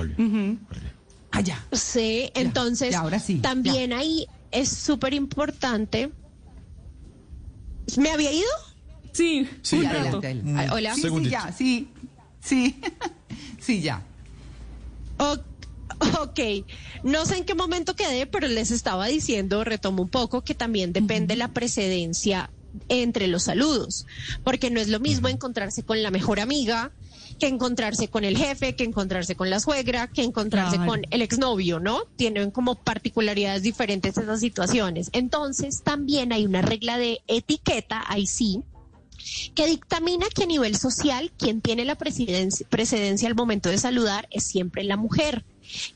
Allá. 1.32 1.66
Sí, 1.72 2.32
entonces 2.34 2.96
ahora 2.96 3.20
sí, 3.20 3.36
también 3.36 3.94
ahí 3.94 4.28
es 4.52 4.70
súper 4.70 5.14
importante. 5.14 6.12
¿Me 7.98 8.12
había 8.12 8.32
ido? 8.32 8.50
Sí, 9.12 9.48
sí, 9.62 9.84
Hola. 10.72 10.96
Sí, 10.96 11.02
sí, 11.02 11.30
ya, 11.30 11.52
sí, 11.52 11.90
sí. 12.40 12.82
Sí, 13.68 13.82
ya. 13.82 14.02
ok, 15.18 16.40
no 17.04 17.26
sé 17.26 17.40
en 17.40 17.44
qué 17.44 17.54
momento 17.54 17.98
quedé, 17.98 18.26
pero 18.26 18.48
les 18.48 18.72
estaba 18.72 19.08
diciendo, 19.08 19.66
retomo 19.66 20.04
un 20.04 20.10
poco, 20.10 20.42
que 20.42 20.56
también 20.56 20.94
depende 20.94 21.36
la 21.36 21.50
precedencia 21.50 22.50
entre 22.88 23.28
los 23.28 23.44
saludos, 23.44 24.06
porque 24.46 24.72
no 24.72 24.80
es 24.80 24.88
lo 24.88 25.02
mismo 25.02 25.28
encontrarse 25.28 25.84
con 25.84 26.02
la 26.02 26.12
mejor 26.12 26.40
amiga 26.40 26.94
que 27.40 27.48
encontrarse 27.48 28.08
con 28.08 28.24
el 28.24 28.38
jefe, 28.38 28.74
que 28.74 28.86
encontrarse 28.86 29.36
con 29.36 29.50
la 29.50 29.60
suegra, 29.60 30.08
que 30.08 30.24
encontrarse 30.24 30.78
con 30.78 31.02
el 31.10 31.22
exnovio, 31.22 31.82
¿no? 31.82 32.00
Tienen 32.16 32.52
como 32.52 32.76
particularidades 32.76 33.64
diferentes 33.64 34.18
esas 34.18 34.40
situaciones. 34.40 35.10
Entonces, 35.12 35.84
también 35.84 36.32
hay 36.32 36.46
una 36.46 36.62
regla 36.62 36.98
de 36.98 37.20
etiqueta, 37.28 38.02
ahí 38.08 38.28
sí, 38.28 38.64
que 39.56 39.68
dictamina 39.68 40.28
que 40.34 40.44
a 40.44 40.48
nivel 40.48 40.78
social 40.78 41.32
quien 41.38 41.62
tiene 41.62 41.86
la 41.86 41.96
precedencia 41.96 43.28
al 43.28 43.36
momento 43.36 43.70
de 43.70 43.78
saludar 43.78 44.28
es 44.32 44.46
siempre 44.46 44.84
la 44.84 44.98
mujer. 44.98 45.46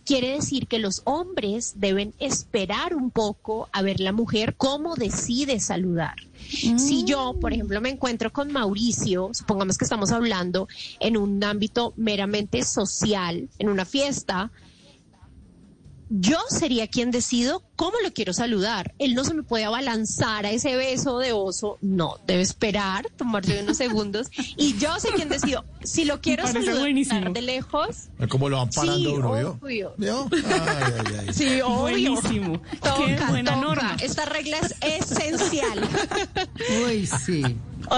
Quiere 0.05 0.31
decir 0.31 0.67
que 0.67 0.79
los 0.79 1.01
hombres 1.05 1.75
deben 1.77 2.13
esperar 2.19 2.93
un 2.95 3.09
poco 3.09 3.69
a 3.71 3.81
ver 3.81 4.00
la 4.00 4.11
mujer 4.11 4.55
cómo 4.57 4.95
decide 4.95 5.59
saludar. 5.59 6.15
Si 6.39 7.05
yo, 7.05 7.35
por 7.39 7.53
ejemplo, 7.53 7.79
me 7.79 7.89
encuentro 7.89 8.33
con 8.33 8.51
Mauricio, 8.51 9.29
supongamos 9.33 9.77
que 9.77 9.85
estamos 9.85 10.11
hablando 10.11 10.67
en 11.00 11.15
un 11.15 11.41
ámbito 11.43 11.93
meramente 11.95 12.63
social, 12.63 13.47
en 13.59 13.69
una 13.69 13.85
fiesta, 13.85 14.51
yo 16.13 16.37
sería 16.49 16.87
quien 16.87 17.09
decido 17.09 17.63
cómo 17.77 17.93
lo 18.03 18.11
quiero 18.11 18.33
saludar. 18.33 18.93
Él 18.99 19.15
no 19.15 19.23
se 19.23 19.33
me 19.33 19.43
puede 19.43 19.63
abalanzar 19.63 20.45
a 20.45 20.51
ese 20.51 20.75
beso 20.75 21.19
de 21.19 21.31
oso, 21.31 21.77
no, 21.81 22.17
debe 22.27 22.41
esperar, 22.41 23.07
tomarse 23.15 23.63
unos 23.63 23.77
segundos 23.77 24.27
y 24.57 24.77
yo 24.77 24.99
sé 24.99 25.09
quién 25.15 25.29
decido. 25.29 25.63
Si 25.83 26.03
lo 26.03 26.19
quiero 26.19 26.45
saludar 26.45 27.31
de 27.31 27.41
lejos. 27.41 28.09
¿Cómo 28.29 28.49
lo 28.49 28.57
van 28.57 28.69
parando 28.69 28.97
sí, 28.97 29.07
uno, 29.07 29.31
obvio. 29.31 29.95
Sí, 31.31 31.61
obvio. 31.61 31.79
Buenísimo. 31.81 32.61
Qué 32.97 33.17
buena 33.29 33.55
norma. 33.55 33.95
Esta 34.01 34.25
regla 34.25 34.57
es 34.57 34.75
esencial. 34.81 35.87
Uy, 36.85 37.07
sí. 37.07 37.43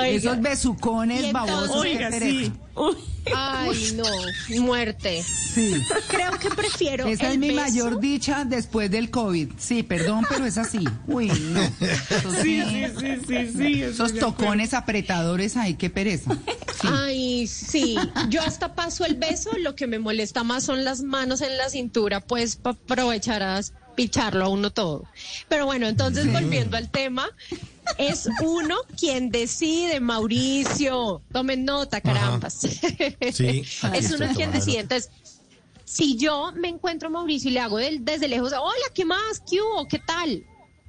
Esos 0.01 0.41
besucones 0.41 1.31
babosos. 1.31 1.75
Oiga, 1.77 2.11
sí. 2.11 2.51
Ay, 3.33 3.93
no, 3.95 4.61
muerte. 4.61 5.23
Sí. 5.23 5.81
Creo 6.07 6.31
que 6.39 6.49
prefiero. 6.49 7.05
Esa 7.07 7.31
es 7.31 7.37
mi 7.37 7.51
mayor 7.51 7.99
dicha 7.99 8.43
después 8.43 8.91
del 8.91 9.11
COVID. 9.11 9.51
Sí, 9.57 9.83
perdón, 9.83 10.25
pero 10.27 10.45
es 10.45 10.57
así. 10.57 10.83
Uy, 11.07 11.27
no. 11.27 11.61
sí, 12.41 12.63
sí, 12.63 12.85
sí, 12.99 13.17
sí, 13.27 13.53
sí. 13.55 13.83
Esos 13.83 14.15
tocones 14.15 14.73
apretadores, 14.73 15.55
ay, 15.55 15.75
qué 15.75 15.89
pereza. 15.89 16.35
Ay, 16.83 17.47
sí. 17.47 17.95
Yo 18.29 18.41
hasta 18.41 18.75
paso 18.75 19.05
el 19.05 19.15
beso, 19.15 19.51
lo 19.59 19.75
que 19.75 19.87
me 19.87 19.99
molesta 19.99 20.43
más 20.43 20.63
son 20.63 20.83
las 20.83 21.01
manos 21.01 21.41
en 21.41 21.57
la 21.57 21.69
cintura, 21.69 22.19
pues 22.19 22.57
para 22.57 22.75
aprovechar 22.75 23.43
a 23.43 23.61
picharlo 23.95 24.45
a 24.45 24.49
uno 24.49 24.71
todo. 24.71 25.05
Pero 25.47 25.65
bueno, 25.65 25.87
entonces 25.87 26.31
volviendo 26.31 26.77
al 26.77 26.89
tema, 26.89 27.29
es 27.97 28.29
uno 28.43 28.75
quien 28.99 29.29
decide, 29.29 29.99
Mauricio. 29.99 31.21
Tomen 31.31 31.65
nota, 31.65 32.01
carambas. 32.01 32.59
Sí, 33.33 33.63
es 33.93 34.11
uno 34.11 34.27
quien 34.35 34.51
decide. 34.51 34.79
Entonces, 34.79 35.11
si 35.85 36.17
yo 36.17 36.51
me 36.55 36.69
encuentro 36.69 37.09
a 37.09 37.11
Mauricio 37.11 37.49
y 37.49 37.53
le 37.53 37.59
hago 37.59 37.77
desde 37.77 38.27
lejos, 38.27 38.53
hola, 38.53 38.85
¿qué 38.93 39.05
más? 39.05 39.41
¿Qué 39.49 39.61
hubo? 39.61 39.87
¿Qué 39.87 39.99
tal? 39.99 40.43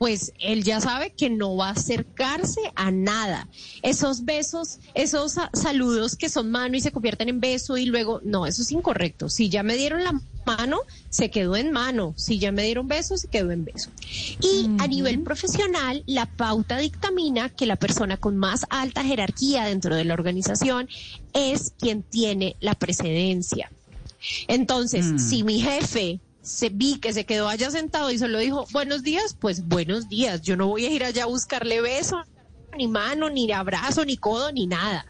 Pues 0.04 0.34
él 0.38 0.64
ya 0.64 0.82
sabe 0.82 1.14
que 1.14 1.30
no 1.30 1.56
va 1.56 1.68
a 1.68 1.72
acercarse 1.72 2.60
a 2.74 2.90
nada. 2.90 3.48
Esos 3.80 4.26
besos, 4.26 4.78
esos 4.92 5.36
saludos 5.54 6.14
que 6.14 6.28
son 6.28 6.50
mano 6.50 6.76
y 6.76 6.82
se 6.82 6.92
convierten 6.92 7.30
en 7.30 7.40
beso 7.40 7.78
y 7.78 7.86
luego, 7.86 8.20
no, 8.22 8.44
eso 8.44 8.60
es 8.60 8.70
incorrecto. 8.70 9.30
Si 9.30 9.48
ya 9.48 9.62
me 9.62 9.78
dieron 9.78 10.04
la 10.04 10.20
mano, 10.44 10.80
se 11.08 11.30
quedó 11.30 11.56
en 11.56 11.72
mano. 11.72 12.12
Si 12.18 12.38
ya 12.38 12.52
me 12.52 12.64
dieron 12.64 12.86
beso, 12.86 13.16
se 13.16 13.28
quedó 13.28 13.50
en 13.50 13.64
beso. 13.64 13.88
Y 14.42 14.68
a 14.78 14.86
nivel 14.88 15.22
profesional, 15.22 16.04
la 16.06 16.26
pauta 16.26 16.76
dictamina 16.76 17.48
que 17.48 17.64
la 17.64 17.76
persona 17.76 18.18
con 18.18 18.36
más 18.36 18.66
alta 18.68 19.02
jerarquía 19.04 19.64
dentro 19.64 19.96
de 19.96 20.04
la 20.04 20.12
organización 20.12 20.86
es 21.32 21.72
quien 21.78 22.02
tiene 22.02 22.56
la 22.60 22.74
precedencia. 22.74 23.72
Entonces, 24.48 25.06
mm. 25.06 25.18
si 25.18 25.44
mi 25.44 25.60
jefe 25.62 26.20
se 26.44 26.68
vi 26.68 26.98
que 26.98 27.14
se 27.14 27.24
quedó 27.24 27.48
allá 27.48 27.70
sentado 27.70 28.10
y 28.10 28.18
solo 28.18 28.38
dijo 28.38 28.66
buenos 28.70 29.02
días, 29.02 29.34
pues 29.40 29.66
buenos 29.66 30.08
días. 30.08 30.42
Yo 30.42 30.56
no 30.56 30.68
voy 30.68 30.84
a 30.84 30.90
ir 30.90 31.02
allá 31.02 31.24
a 31.24 31.26
buscarle 31.26 31.80
beso, 31.80 32.22
ni 32.76 32.86
mano, 32.86 33.30
ni 33.30 33.50
abrazo, 33.50 34.04
ni 34.04 34.18
codo, 34.18 34.52
ni 34.52 34.66
nada. 34.66 35.06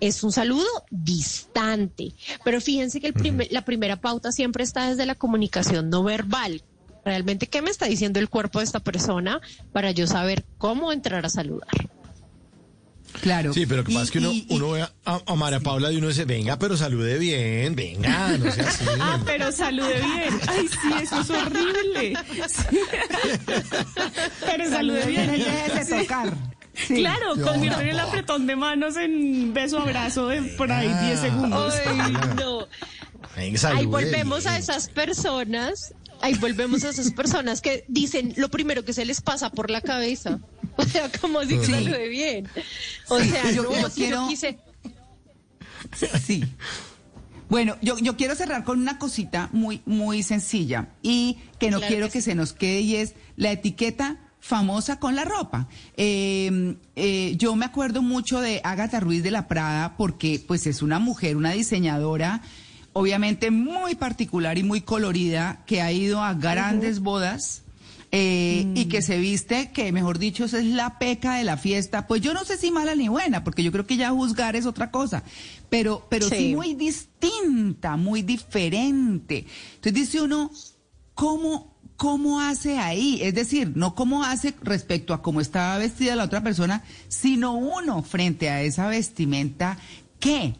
Es 0.00 0.24
un 0.24 0.32
saludo 0.32 0.66
distante. 0.90 2.14
Pero 2.44 2.60
fíjense 2.60 3.00
que 3.00 3.06
el 3.08 3.48
la 3.50 3.64
primera 3.64 4.00
pauta 4.00 4.32
siempre 4.32 4.64
está 4.64 4.90
desde 4.90 5.06
la 5.06 5.14
comunicación 5.14 5.90
no 5.90 6.02
verbal. 6.02 6.62
Realmente, 7.04 7.46
¿qué 7.46 7.62
me 7.62 7.70
está 7.70 7.86
diciendo 7.86 8.18
el 8.18 8.28
cuerpo 8.28 8.58
de 8.58 8.64
esta 8.64 8.80
persona 8.80 9.40
para 9.72 9.92
yo 9.92 10.08
saber 10.08 10.44
cómo 10.58 10.90
entrar 10.90 11.24
a 11.24 11.30
saludar? 11.30 11.93
Claro. 13.20 13.52
Sí, 13.52 13.66
pero 13.66 13.82
lo 13.82 13.84
que 13.84 13.92
pasa 13.92 14.04
es 14.04 14.10
que 14.10 14.18
uno, 14.18 14.32
uno 14.48 14.70
ve 14.72 14.86
a, 15.04 15.34
María 15.34 15.60
Paula 15.60 15.90
y 15.92 15.96
uno 15.96 16.08
dice, 16.08 16.24
venga, 16.24 16.58
pero 16.58 16.76
salude 16.76 17.18
bien, 17.18 17.74
venga, 17.74 18.36
no 18.38 18.50
sea 18.50 18.68
así. 18.68 18.84
Ah, 19.00 19.20
pero 19.24 19.52
salude 19.52 19.94
bien. 19.94 20.40
Ay, 20.48 20.68
sí, 20.68 21.02
eso 21.02 21.20
es 21.20 21.30
horrible. 21.30 22.18
Pero 24.44 24.70
salude 24.70 25.06
bien. 25.06 25.30
Deje 25.30 25.84
de 25.84 26.02
tocar. 26.02 26.34
Claro, 26.88 27.36
convierten 27.40 27.88
el 27.88 28.00
apretón 28.00 28.46
de 28.46 28.56
manos 28.56 28.96
en 28.96 29.54
beso 29.54 29.78
abrazo 29.78 30.28
de 30.28 30.42
por 30.42 30.72
ahí 30.72 30.92
10 31.06 31.20
segundos. 31.20 31.74
Ay, 31.86 32.12
no. 32.36 32.66
Ahí 33.36 33.86
volvemos 33.86 34.46
a 34.46 34.58
esas 34.58 34.88
personas, 34.88 35.94
ahí 36.20 36.34
volvemos 36.34 36.84
a 36.84 36.90
esas 36.90 37.12
personas 37.12 37.60
que 37.60 37.84
dicen 37.88 38.32
lo 38.36 38.48
primero 38.48 38.84
que 38.84 38.92
se 38.92 39.04
les 39.04 39.20
pasa 39.20 39.50
por 39.50 39.70
la 39.70 39.80
cabeza. 39.80 40.40
O 40.76 40.84
sea, 40.84 41.10
como 41.20 41.42
si 41.42 41.58
que 41.58 42.08
bien. 42.08 42.48
O 43.08 43.20
sea, 43.20 43.50
yo, 43.52 43.64
quiero... 43.94 44.26
quise... 44.28 44.58
Sí. 46.20 46.44
Bueno, 47.48 47.76
yo, 47.82 47.98
yo 47.98 48.16
quiero 48.16 48.34
cerrar 48.34 48.64
con 48.64 48.80
una 48.80 48.98
cosita 48.98 49.50
muy, 49.52 49.82
muy 49.86 50.22
sencilla 50.22 50.88
y 51.02 51.38
que 51.58 51.70
no 51.70 51.80
quiero 51.80 52.10
que, 52.10 52.20
se 52.20 52.34
nos 52.34 52.52
quede 52.52 52.80
y 52.80 52.96
es 52.96 53.14
la 53.36 53.52
etiqueta 53.52 54.18
famosa 54.40 54.98
con 54.98 55.14
la 55.14 55.24
ropa. 55.24 55.68
Em, 55.96 56.76
eh, 56.96 57.34
yo 57.36 57.54
me 57.54 57.66
acuerdo 57.66 58.02
mucho 58.02 58.40
de 58.40 58.60
Agatha 58.64 58.98
Ruiz 58.98 59.22
de 59.22 59.30
la 59.30 59.46
Prada 59.46 59.96
porque 59.96 60.42
pues 60.46 60.66
es 60.66 60.82
una 60.82 60.98
mujer, 60.98 61.36
una 61.36 61.52
diseñadora 61.52 62.42
obviamente 62.92 63.50
muy 63.50 63.94
particular 63.94 64.56
y 64.56 64.62
muy 64.62 64.80
colorida 64.80 65.62
que 65.66 65.82
ha 65.82 65.92
ido 65.92 66.22
a 66.22 66.32
grandes 66.34 67.00
bodas 67.00 67.63
eh, 68.16 68.64
y 68.76 68.84
que 68.84 69.00
mm. 69.00 69.02
se 69.02 69.18
viste, 69.18 69.72
que 69.72 69.90
mejor 69.90 70.20
dicho, 70.20 70.44
esa 70.44 70.60
es 70.60 70.66
la 70.66 71.00
peca 71.00 71.34
de 71.34 71.42
la 71.42 71.56
fiesta. 71.56 72.06
Pues 72.06 72.22
yo 72.22 72.32
no 72.32 72.44
sé 72.44 72.56
si 72.56 72.70
mala 72.70 72.94
ni 72.94 73.08
buena, 73.08 73.42
porque 73.42 73.64
yo 73.64 73.72
creo 73.72 73.88
que 73.88 73.96
ya 73.96 74.10
juzgar 74.10 74.54
es 74.54 74.66
otra 74.66 74.92
cosa, 74.92 75.24
pero, 75.68 76.06
pero 76.08 76.28
sí, 76.28 76.54
muy 76.54 76.74
distinta, 76.74 77.96
muy 77.96 78.22
diferente. 78.22 79.46
Entonces 79.74 79.94
dice 79.94 80.20
uno, 80.20 80.52
¿cómo, 81.14 81.74
¿cómo 81.96 82.40
hace 82.40 82.78
ahí? 82.78 83.18
Es 83.20 83.34
decir, 83.34 83.72
no 83.74 83.96
cómo 83.96 84.22
hace 84.22 84.54
respecto 84.62 85.12
a 85.12 85.20
cómo 85.20 85.40
estaba 85.40 85.76
vestida 85.78 86.14
la 86.14 86.22
otra 86.22 86.40
persona, 86.40 86.84
sino 87.08 87.54
uno 87.54 88.04
frente 88.04 88.48
a 88.48 88.62
esa 88.62 88.86
vestimenta, 88.86 89.76
¿qué? 90.20 90.54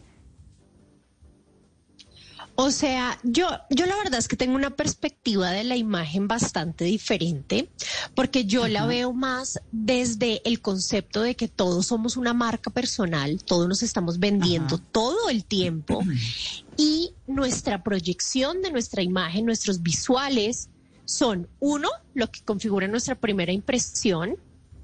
O 2.57 2.71
sea, 2.71 3.19
yo, 3.25 3.49
yo 3.71 3.87
la 3.87 3.97
verdad 3.97 4.19
es 4.19 4.29
que 4.29 4.37
tengo 4.37 4.55
una 4.55 4.71
perspectiva 4.71 5.51
de 5.51 5.65
la 5.65 5.77
imagen 5.77 6.29
bastante 6.29 6.85
diferente, 6.85 7.69
porque 8.15 8.45
yo 8.45 8.69
la 8.69 8.87
veo 8.87 9.13
más 9.13 9.61
desde 9.73 10.41
el 10.45 10.61
concepto 10.61 11.23
de 11.23 11.35
que 11.35 11.49
todos 11.49 11.87
somos 11.87 12.17
una 12.17 12.33
marca 12.33 12.71
personal, 12.71 13.43
todos 13.43 13.69
nos 13.69 13.83
estamos 13.83 14.21
vendiendo 14.21 14.79
todo 14.79 15.31
el 15.31 15.45
tiempo 15.45 16.03
y 16.77 17.13
nuestra 17.27 17.83
proyección 17.83 18.63
de 18.63 18.71
nuestra 18.71 19.03
imagen, 19.03 19.47
nuestros 19.47 19.83
visuales 19.83 20.69
son 21.07 21.49
uno, 21.59 21.89
lo 22.15 22.31
que 22.31 22.41
configura 22.43 22.87
nuestra 22.87 23.17
primera 23.17 23.53
impresión, 23.53 24.37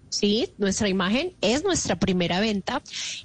¿sí? 0.08 0.52
Nuestra 0.58 0.88
imagen 0.88 1.34
es 1.40 1.62
nuestra 1.64 1.98
primera 1.98 2.40
venta. 2.40 2.82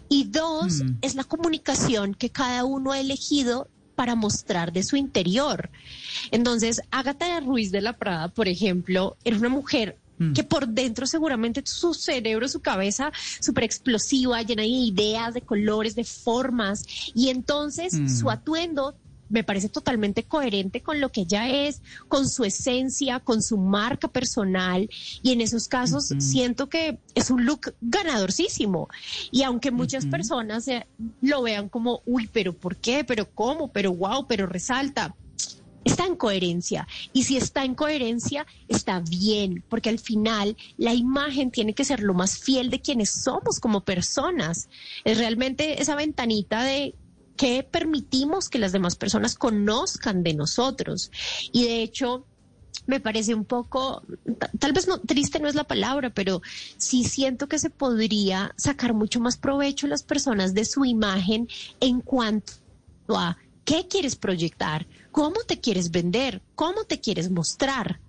Y 0.08 0.26
dos, 0.26 0.84
mm. 0.84 0.98
es 1.02 1.16
la 1.16 1.24
comunicación 1.24 2.14
que 2.14 2.30
cada 2.30 2.64
uno 2.64 2.92
ha 2.92 3.00
elegido 3.00 3.68
para 3.96 4.16
mostrar 4.16 4.72
de 4.72 4.84
su 4.84 4.96
interior. 4.96 5.70
Entonces, 6.32 6.82
Agatha 6.92 7.40
Ruiz 7.40 7.72
de 7.72 7.82
la 7.82 7.94
Prada, 7.94 8.28
por 8.28 8.48
ejemplo, 8.48 9.18
era 9.24 9.38
una 9.38 9.50
mujer 9.50 9.98
mm. 10.20 10.34
que 10.34 10.44
por 10.44 10.68
dentro 10.68 11.08
seguramente 11.08 11.62
su 11.66 11.94
cerebro, 11.94 12.48
su 12.48 12.60
cabeza 12.60 13.12
súper 13.40 13.64
explosiva, 13.64 14.42
llena 14.42 14.64
de 14.64 14.68
ideas, 14.68 15.34
de 15.34 15.42
colores, 15.42 15.96
de 15.96 16.04
formas, 16.04 16.86
y 17.14 17.30
entonces 17.30 17.94
mm. 17.94 18.10
su 18.10 18.30
atuendo 18.30 18.96
me 19.30 19.44
parece 19.44 19.70
totalmente 19.70 20.24
coherente 20.24 20.82
con 20.82 21.00
lo 21.02 21.12
que 21.12 21.22
ella 21.22 21.50
es, 21.50 21.82
con 22.08 22.28
su 22.28 22.44
esencia, 22.44 23.20
con 23.20 23.42
su 23.42 23.58
marca 23.58 24.08
personal 24.08 24.90
y 25.22 25.32
en 25.32 25.42
esos 25.42 25.68
casos 25.68 26.14
siento 26.20 26.70
que 26.70 27.00
es 27.16 27.30
un 27.30 27.46
look 27.46 27.74
ganadorcísimo. 27.82 28.90
Y 29.32 29.44
aunque 29.44 29.72
muchas 29.72 30.06
personas 30.06 30.66
lo 31.22 31.42
vean 31.42 31.70
como, 31.70 32.02
uy, 32.06 32.30
pero 32.32 32.54
¿por 32.54 32.76
qué? 32.78 33.04
¿Pero 33.04 33.30
cómo? 33.34 33.72
¿Pero 33.72 33.94
wow? 33.94 34.28
¿Pero 34.28 34.48
resalta? 34.48 35.16
está 35.86 36.06
en 36.06 36.16
coherencia. 36.16 36.88
Y 37.14 37.24
si 37.24 37.38
está 37.38 37.64
en 37.64 37.76
coherencia, 37.76 38.46
está 38.68 39.00
bien, 39.00 39.64
porque 39.70 39.90
al 39.90 40.00
final 40.00 40.58
la 40.78 40.94
imagen 40.94 41.52
tiene 41.52 41.74
que 41.74 41.86
ser 41.86 42.02
lo 42.02 42.14
más 42.14 42.40
fiel 42.40 42.70
de 42.70 42.82
quienes 42.82 43.12
somos 43.24 43.60
como 43.60 43.86
personas. 43.86 44.68
Es 45.06 45.20
realmente 45.20 45.82
esa 45.82 45.96
ventanita 45.96 46.64
de 46.64 46.96
qué 47.36 47.64
permitimos 47.64 48.50
que 48.50 48.60
las 48.60 48.72
demás 48.72 48.96
personas 48.96 49.36
conozcan 49.36 50.24
de 50.24 50.34
nosotros. 50.34 51.12
Y 51.52 51.64
de 51.64 51.82
hecho, 51.82 52.26
me 52.88 53.00
parece 53.00 53.34
un 53.34 53.46
poco, 53.46 54.04
tal 54.60 54.74
vez 54.74 54.88
no, 54.88 55.00
triste 55.00 55.40
no 55.40 55.48
es 55.48 55.56
la 55.56 55.64
palabra, 55.64 56.12
pero 56.12 56.42
sí 56.78 57.04
siento 57.04 57.48
que 57.48 57.60
se 57.60 57.70
podría 57.70 58.54
sacar 58.58 58.94
mucho 58.94 59.20
más 59.20 59.38
provecho 59.38 59.88
las 59.88 60.04
personas 60.04 60.54
de 60.54 60.66
su 60.66 60.86
imagen 60.86 61.48
en 61.80 62.02
cuanto 62.02 62.54
a 63.10 63.38
qué 63.64 63.88
quieres 63.88 64.16
proyectar, 64.16 64.88
cómo 65.12 65.42
te 65.48 65.60
quieres 65.60 65.92
vender, 65.92 66.42
cómo 66.56 66.84
te 66.84 67.00
quieres 67.00 67.32
mostrar. 67.32 68.00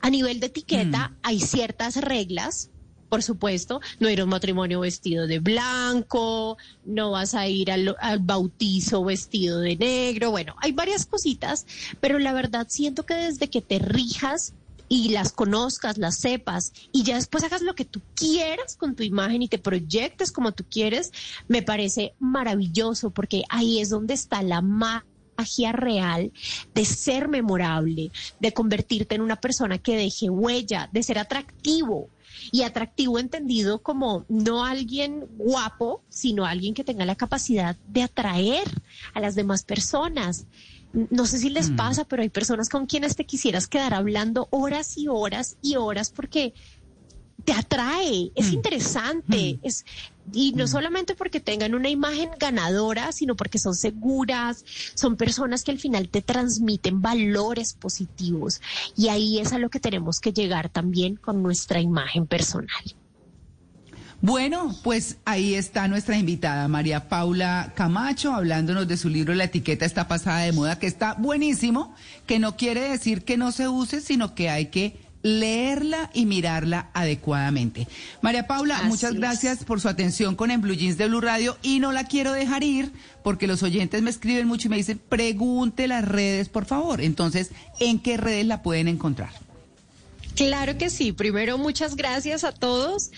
A 0.00 0.10
nivel 0.10 0.40
de 0.40 0.46
etiqueta 0.46 1.08
mm. 1.08 1.16
hay 1.22 1.40
ciertas 1.40 1.96
reglas 1.96 2.70
por 3.12 3.22
supuesto, 3.22 3.82
no 4.00 4.08
ir 4.08 4.22
a 4.22 4.24
un 4.24 4.30
matrimonio 4.30 4.80
vestido 4.80 5.26
de 5.26 5.38
blanco, 5.38 6.56
no 6.86 7.10
vas 7.10 7.34
a 7.34 7.46
ir 7.46 7.70
al, 7.70 7.94
bautizo 8.20 9.04
vestido 9.04 9.60
de 9.60 9.76
negro, 9.76 10.30
bueno, 10.30 10.54
hay 10.62 10.72
varias 10.72 11.04
cositas, 11.04 11.66
pero 12.00 12.18
la 12.18 12.32
verdad 12.32 12.68
siento 12.70 13.04
que 13.04 13.12
desde 13.12 13.50
que 13.50 13.60
te 13.60 13.78
rijas 13.80 14.54
y 14.88 15.10
las 15.10 15.32
conozcas, 15.32 15.98
las 15.98 16.16
sepas 16.16 16.72
y 16.90 17.02
ya 17.02 17.16
después 17.16 17.44
hagas 17.44 17.60
lo 17.60 17.74
que 17.74 17.84
tú 17.84 18.00
quieras 18.14 18.76
con 18.78 18.94
tu 18.96 19.02
imagen 19.02 19.42
y 19.42 19.48
te 19.48 19.58
proyectes 19.58 20.32
como 20.32 20.52
tú 20.52 20.64
quieres, 20.64 21.12
me 21.48 21.60
parece 21.60 22.14
maravilloso 22.18 23.10
porque 23.10 23.42
ahí 23.50 23.80
es 23.80 23.90
donde 23.90 24.14
está 24.14 24.42
la 24.42 24.62
magia 24.62 25.72
real 25.72 26.32
de 26.74 26.84
ser 26.86 27.28
memorable, 27.28 28.10
de 28.40 28.54
convertirte 28.54 29.16
en 29.16 29.20
una 29.20 29.36
persona 29.36 29.76
que 29.76 29.96
deje 29.96 30.30
huella, 30.30 30.88
de 30.90 31.02
ser 31.02 31.18
atractivo 31.18 32.08
y 32.50 32.62
atractivo 32.62 33.18
entendido 33.18 33.82
como 33.82 34.24
no 34.28 34.64
alguien 34.64 35.26
guapo, 35.36 36.02
sino 36.08 36.44
alguien 36.44 36.74
que 36.74 36.84
tenga 36.84 37.04
la 37.04 37.16
capacidad 37.16 37.76
de 37.88 38.02
atraer 38.02 38.68
a 39.14 39.20
las 39.20 39.34
demás 39.34 39.64
personas. 39.64 40.46
No 40.92 41.26
sé 41.26 41.38
si 41.38 41.48
les 41.48 41.70
mm. 41.70 41.76
pasa, 41.76 42.04
pero 42.04 42.22
hay 42.22 42.28
personas 42.28 42.68
con 42.68 42.86
quienes 42.86 43.16
te 43.16 43.24
quisieras 43.24 43.66
quedar 43.66 43.94
hablando 43.94 44.48
horas 44.50 44.98
y 44.98 45.08
horas 45.08 45.56
y 45.62 45.76
horas 45.76 46.10
porque 46.10 46.54
te 47.44 47.52
atrae, 47.52 48.30
es 48.34 48.50
mm. 48.50 48.54
interesante, 48.54 49.54
mm. 49.54 49.66
es 49.66 49.84
y 50.32 50.52
no 50.52 50.66
solamente 50.66 51.14
porque 51.14 51.40
tengan 51.40 51.74
una 51.74 51.88
imagen 51.88 52.30
ganadora, 52.38 53.12
sino 53.12 53.34
porque 53.36 53.58
son 53.58 53.74
seguras, 53.74 54.64
son 54.94 55.16
personas 55.16 55.64
que 55.64 55.72
al 55.72 55.78
final 55.78 56.08
te 56.08 56.22
transmiten 56.22 57.02
valores 57.02 57.74
positivos 57.74 58.60
y 58.96 59.08
ahí 59.08 59.38
es 59.38 59.52
a 59.52 59.58
lo 59.58 59.70
que 59.70 59.80
tenemos 59.80 60.20
que 60.20 60.32
llegar 60.32 60.68
también 60.68 61.16
con 61.16 61.42
nuestra 61.42 61.80
imagen 61.80 62.26
personal. 62.26 62.82
Bueno, 64.24 64.72
pues 64.84 65.16
ahí 65.24 65.56
está 65.56 65.88
nuestra 65.88 66.16
invitada, 66.16 66.68
María 66.68 67.08
Paula 67.08 67.72
Camacho, 67.74 68.32
hablándonos 68.32 68.86
de 68.86 68.96
su 68.96 69.08
libro 69.08 69.34
La 69.34 69.44
etiqueta 69.44 69.84
está 69.84 70.06
pasada 70.06 70.42
de 70.42 70.52
moda, 70.52 70.78
que 70.78 70.86
está 70.86 71.14
buenísimo, 71.14 71.92
que 72.24 72.38
no 72.38 72.56
quiere 72.56 72.88
decir 72.88 73.24
que 73.24 73.36
no 73.36 73.50
se 73.50 73.66
use, 73.66 74.00
sino 74.00 74.36
que 74.36 74.48
hay 74.48 74.66
que 74.66 75.01
leerla 75.22 76.10
y 76.12 76.26
mirarla 76.26 76.90
adecuadamente. 76.92 77.86
María 78.20 78.46
Paula, 78.46 78.82
muchas 78.84 79.14
gracias 79.14 79.64
por 79.64 79.80
su 79.80 79.88
atención 79.88 80.34
con 80.34 80.50
En 80.50 80.60
Blue 80.60 80.74
Jeans 80.74 80.98
de 80.98 81.08
Blue 81.08 81.20
Radio 81.20 81.56
y 81.62 81.78
no 81.78 81.92
la 81.92 82.04
quiero 82.04 82.32
dejar 82.32 82.62
ir 82.62 82.92
porque 83.22 83.46
los 83.46 83.62
oyentes 83.62 84.02
me 84.02 84.10
escriben 84.10 84.46
mucho 84.46 84.68
y 84.68 84.70
me 84.70 84.76
dicen, 84.76 85.00
pregunte 85.08 85.86
las 85.86 86.04
redes, 86.04 86.48
por 86.48 86.64
favor. 86.64 87.00
Entonces, 87.00 87.50
¿en 87.78 88.00
qué 88.00 88.16
redes 88.16 88.46
la 88.46 88.62
pueden 88.62 88.88
encontrar? 88.88 89.30
Claro 90.34 90.78
que 90.78 90.88
sí. 90.88 91.12
Primero, 91.12 91.58
muchas 91.58 91.94
gracias 91.94 92.42
a 92.44 92.52
todos 92.52 93.10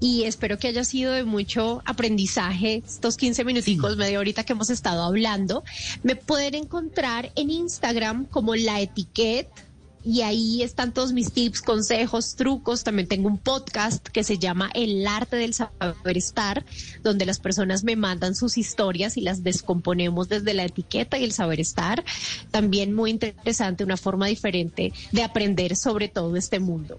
y 0.00 0.24
espero 0.24 0.58
que 0.58 0.68
haya 0.68 0.84
sido 0.84 1.12
de 1.12 1.24
mucho 1.24 1.82
aprendizaje 1.86 2.82
estos 2.86 3.16
15 3.16 3.44
minuticos, 3.44 3.96
media 3.96 4.18
horita 4.18 4.44
que 4.44 4.52
hemos 4.52 4.68
estado 4.70 5.02
hablando. 5.02 5.64
Me 6.02 6.14
pueden 6.14 6.54
encontrar 6.54 7.32
en 7.36 7.50
Instagram 7.50 8.26
como 8.26 8.54
la 8.54 8.80
etiqueta 8.80 9.67
y 10.08 10.22
ahí 10.22 10.62
están 10.62 10.94
todos 10.94 11.12
mis 11.12 11.32
tips, 11.32 11.60
consejos, 11.60 12.34
trucos. 12.34 12.82
También 12.82 13.06
tengo 13.06 13.28
un 13.28 13.36
podcast 13.36 14.08
que 14.08 14.24
se 14.24 14.38
llama 14.38 14.70
El 14.72 15.06
arte 15.06 15.36
del 15.36 15.52
saber 15.52 16.16
estar, 16.16 16.64
donde 17.02 17.26
las 17.26 17.40
personas 17.40 17.84
me 17.84 17.94
mandan 17.94 18.34
sus 18.34 18.56
historias 18.56 19.18
y 19.18 19.20
las 19.20 19.44
descomponemos 19.44 20.30
desde 20.30 20.54
la 20.54 20.64
etiqueta 20.64 21.18
y 21.18 21.24
el 21.24 21.32
saber 21.32 21.60
estar. 21.60 22.02
También 22.50 22.94
muy 22.94 23.10
interesante, 23.10 23.84
una 23.84 23.98
forma 23.98 24.28
diferente 24.28 24.94
de 25.12 25.22
aprender 25.22 25.76
sobre 25.76 26.08
todo 26.08 26.36
este 26.36 26.58
mundo. 26.58 26.98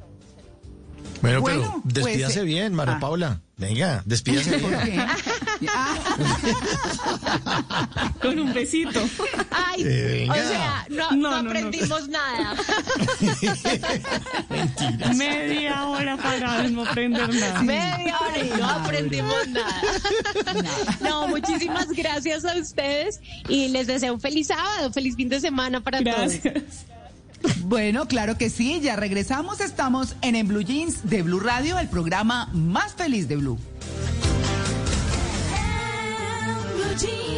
Bueno, 1.24 1.44
pero 1.44 1.82
pues, 1.84 1.96
despídase 1.96 2.44
bien, 2.44 2.76
María 2.76 2.98
ah. 2.98 3.00
Paula. 3.00 3.42
Venga, 3.58 4.04
despídase 4.06 4.58
bien. 4.86 5.04
Con 8.22 8.40
un 8.40 8.54
besito. 8.54 9.02
Ay, 9.52 9.84
eh, 9.86 10.28
o 10.30 10.34
sea, 10.34 10.88
no, 11.16 11.36
aprendimos 11.36 12.08
nada. 12.08 12.56
Media 15.16 15.88
hora 15.88 16.18
para 16.18 16.64
no 16.70 16.86
aprender 16.86 17.34
nada. 17.34 17.62
Media 17.62 18.18
hora 18.20 18.44
y 18.44 18.50
no 18.60 18.70
aprendimos 18.70 19.48
nada. 19.50 19.76
No, 21.02 21.28
muchísimas 21.28 21.90
gracias 21.90 22.46
a 22.46 22.58
ustedes 22.58 23.20
y 23.48 23.70
les 23.70 23.88
deseo 23.88 24.14
un 24.14 24.22
feliz 24.22 24.48
sábado, 24.48 24.92
feliz 24.92 25.16
fin 25.16 25.30
de 25.30 25.40
semana 25.40 25.82
para 25.82 26.02
gracias. 26.02 26.54
todos. 26.54 26.64
Bueno, 27.64 28.08
claro 28.08 28.38
que 28.38 28.50
sí, 28.50 28.80
ya 28.82 28.96
regresamos. 28.96 29.62
Estamos 29.62 30.16
en 30.22 30.36
En 30.36 30.48
Blue 30.48 30.62
Jeans 30.62 31.10
de 31.10 31.22
Blue 31.22 31.40
Radio, 31.40 31.80
el 31.80 31.88
programa 31.88 32.50
más 32.54 32.94
feliz 32.94 33.28
de 33.28 33.38
Blue. 33.38 33.58
Blue 37.02 37.29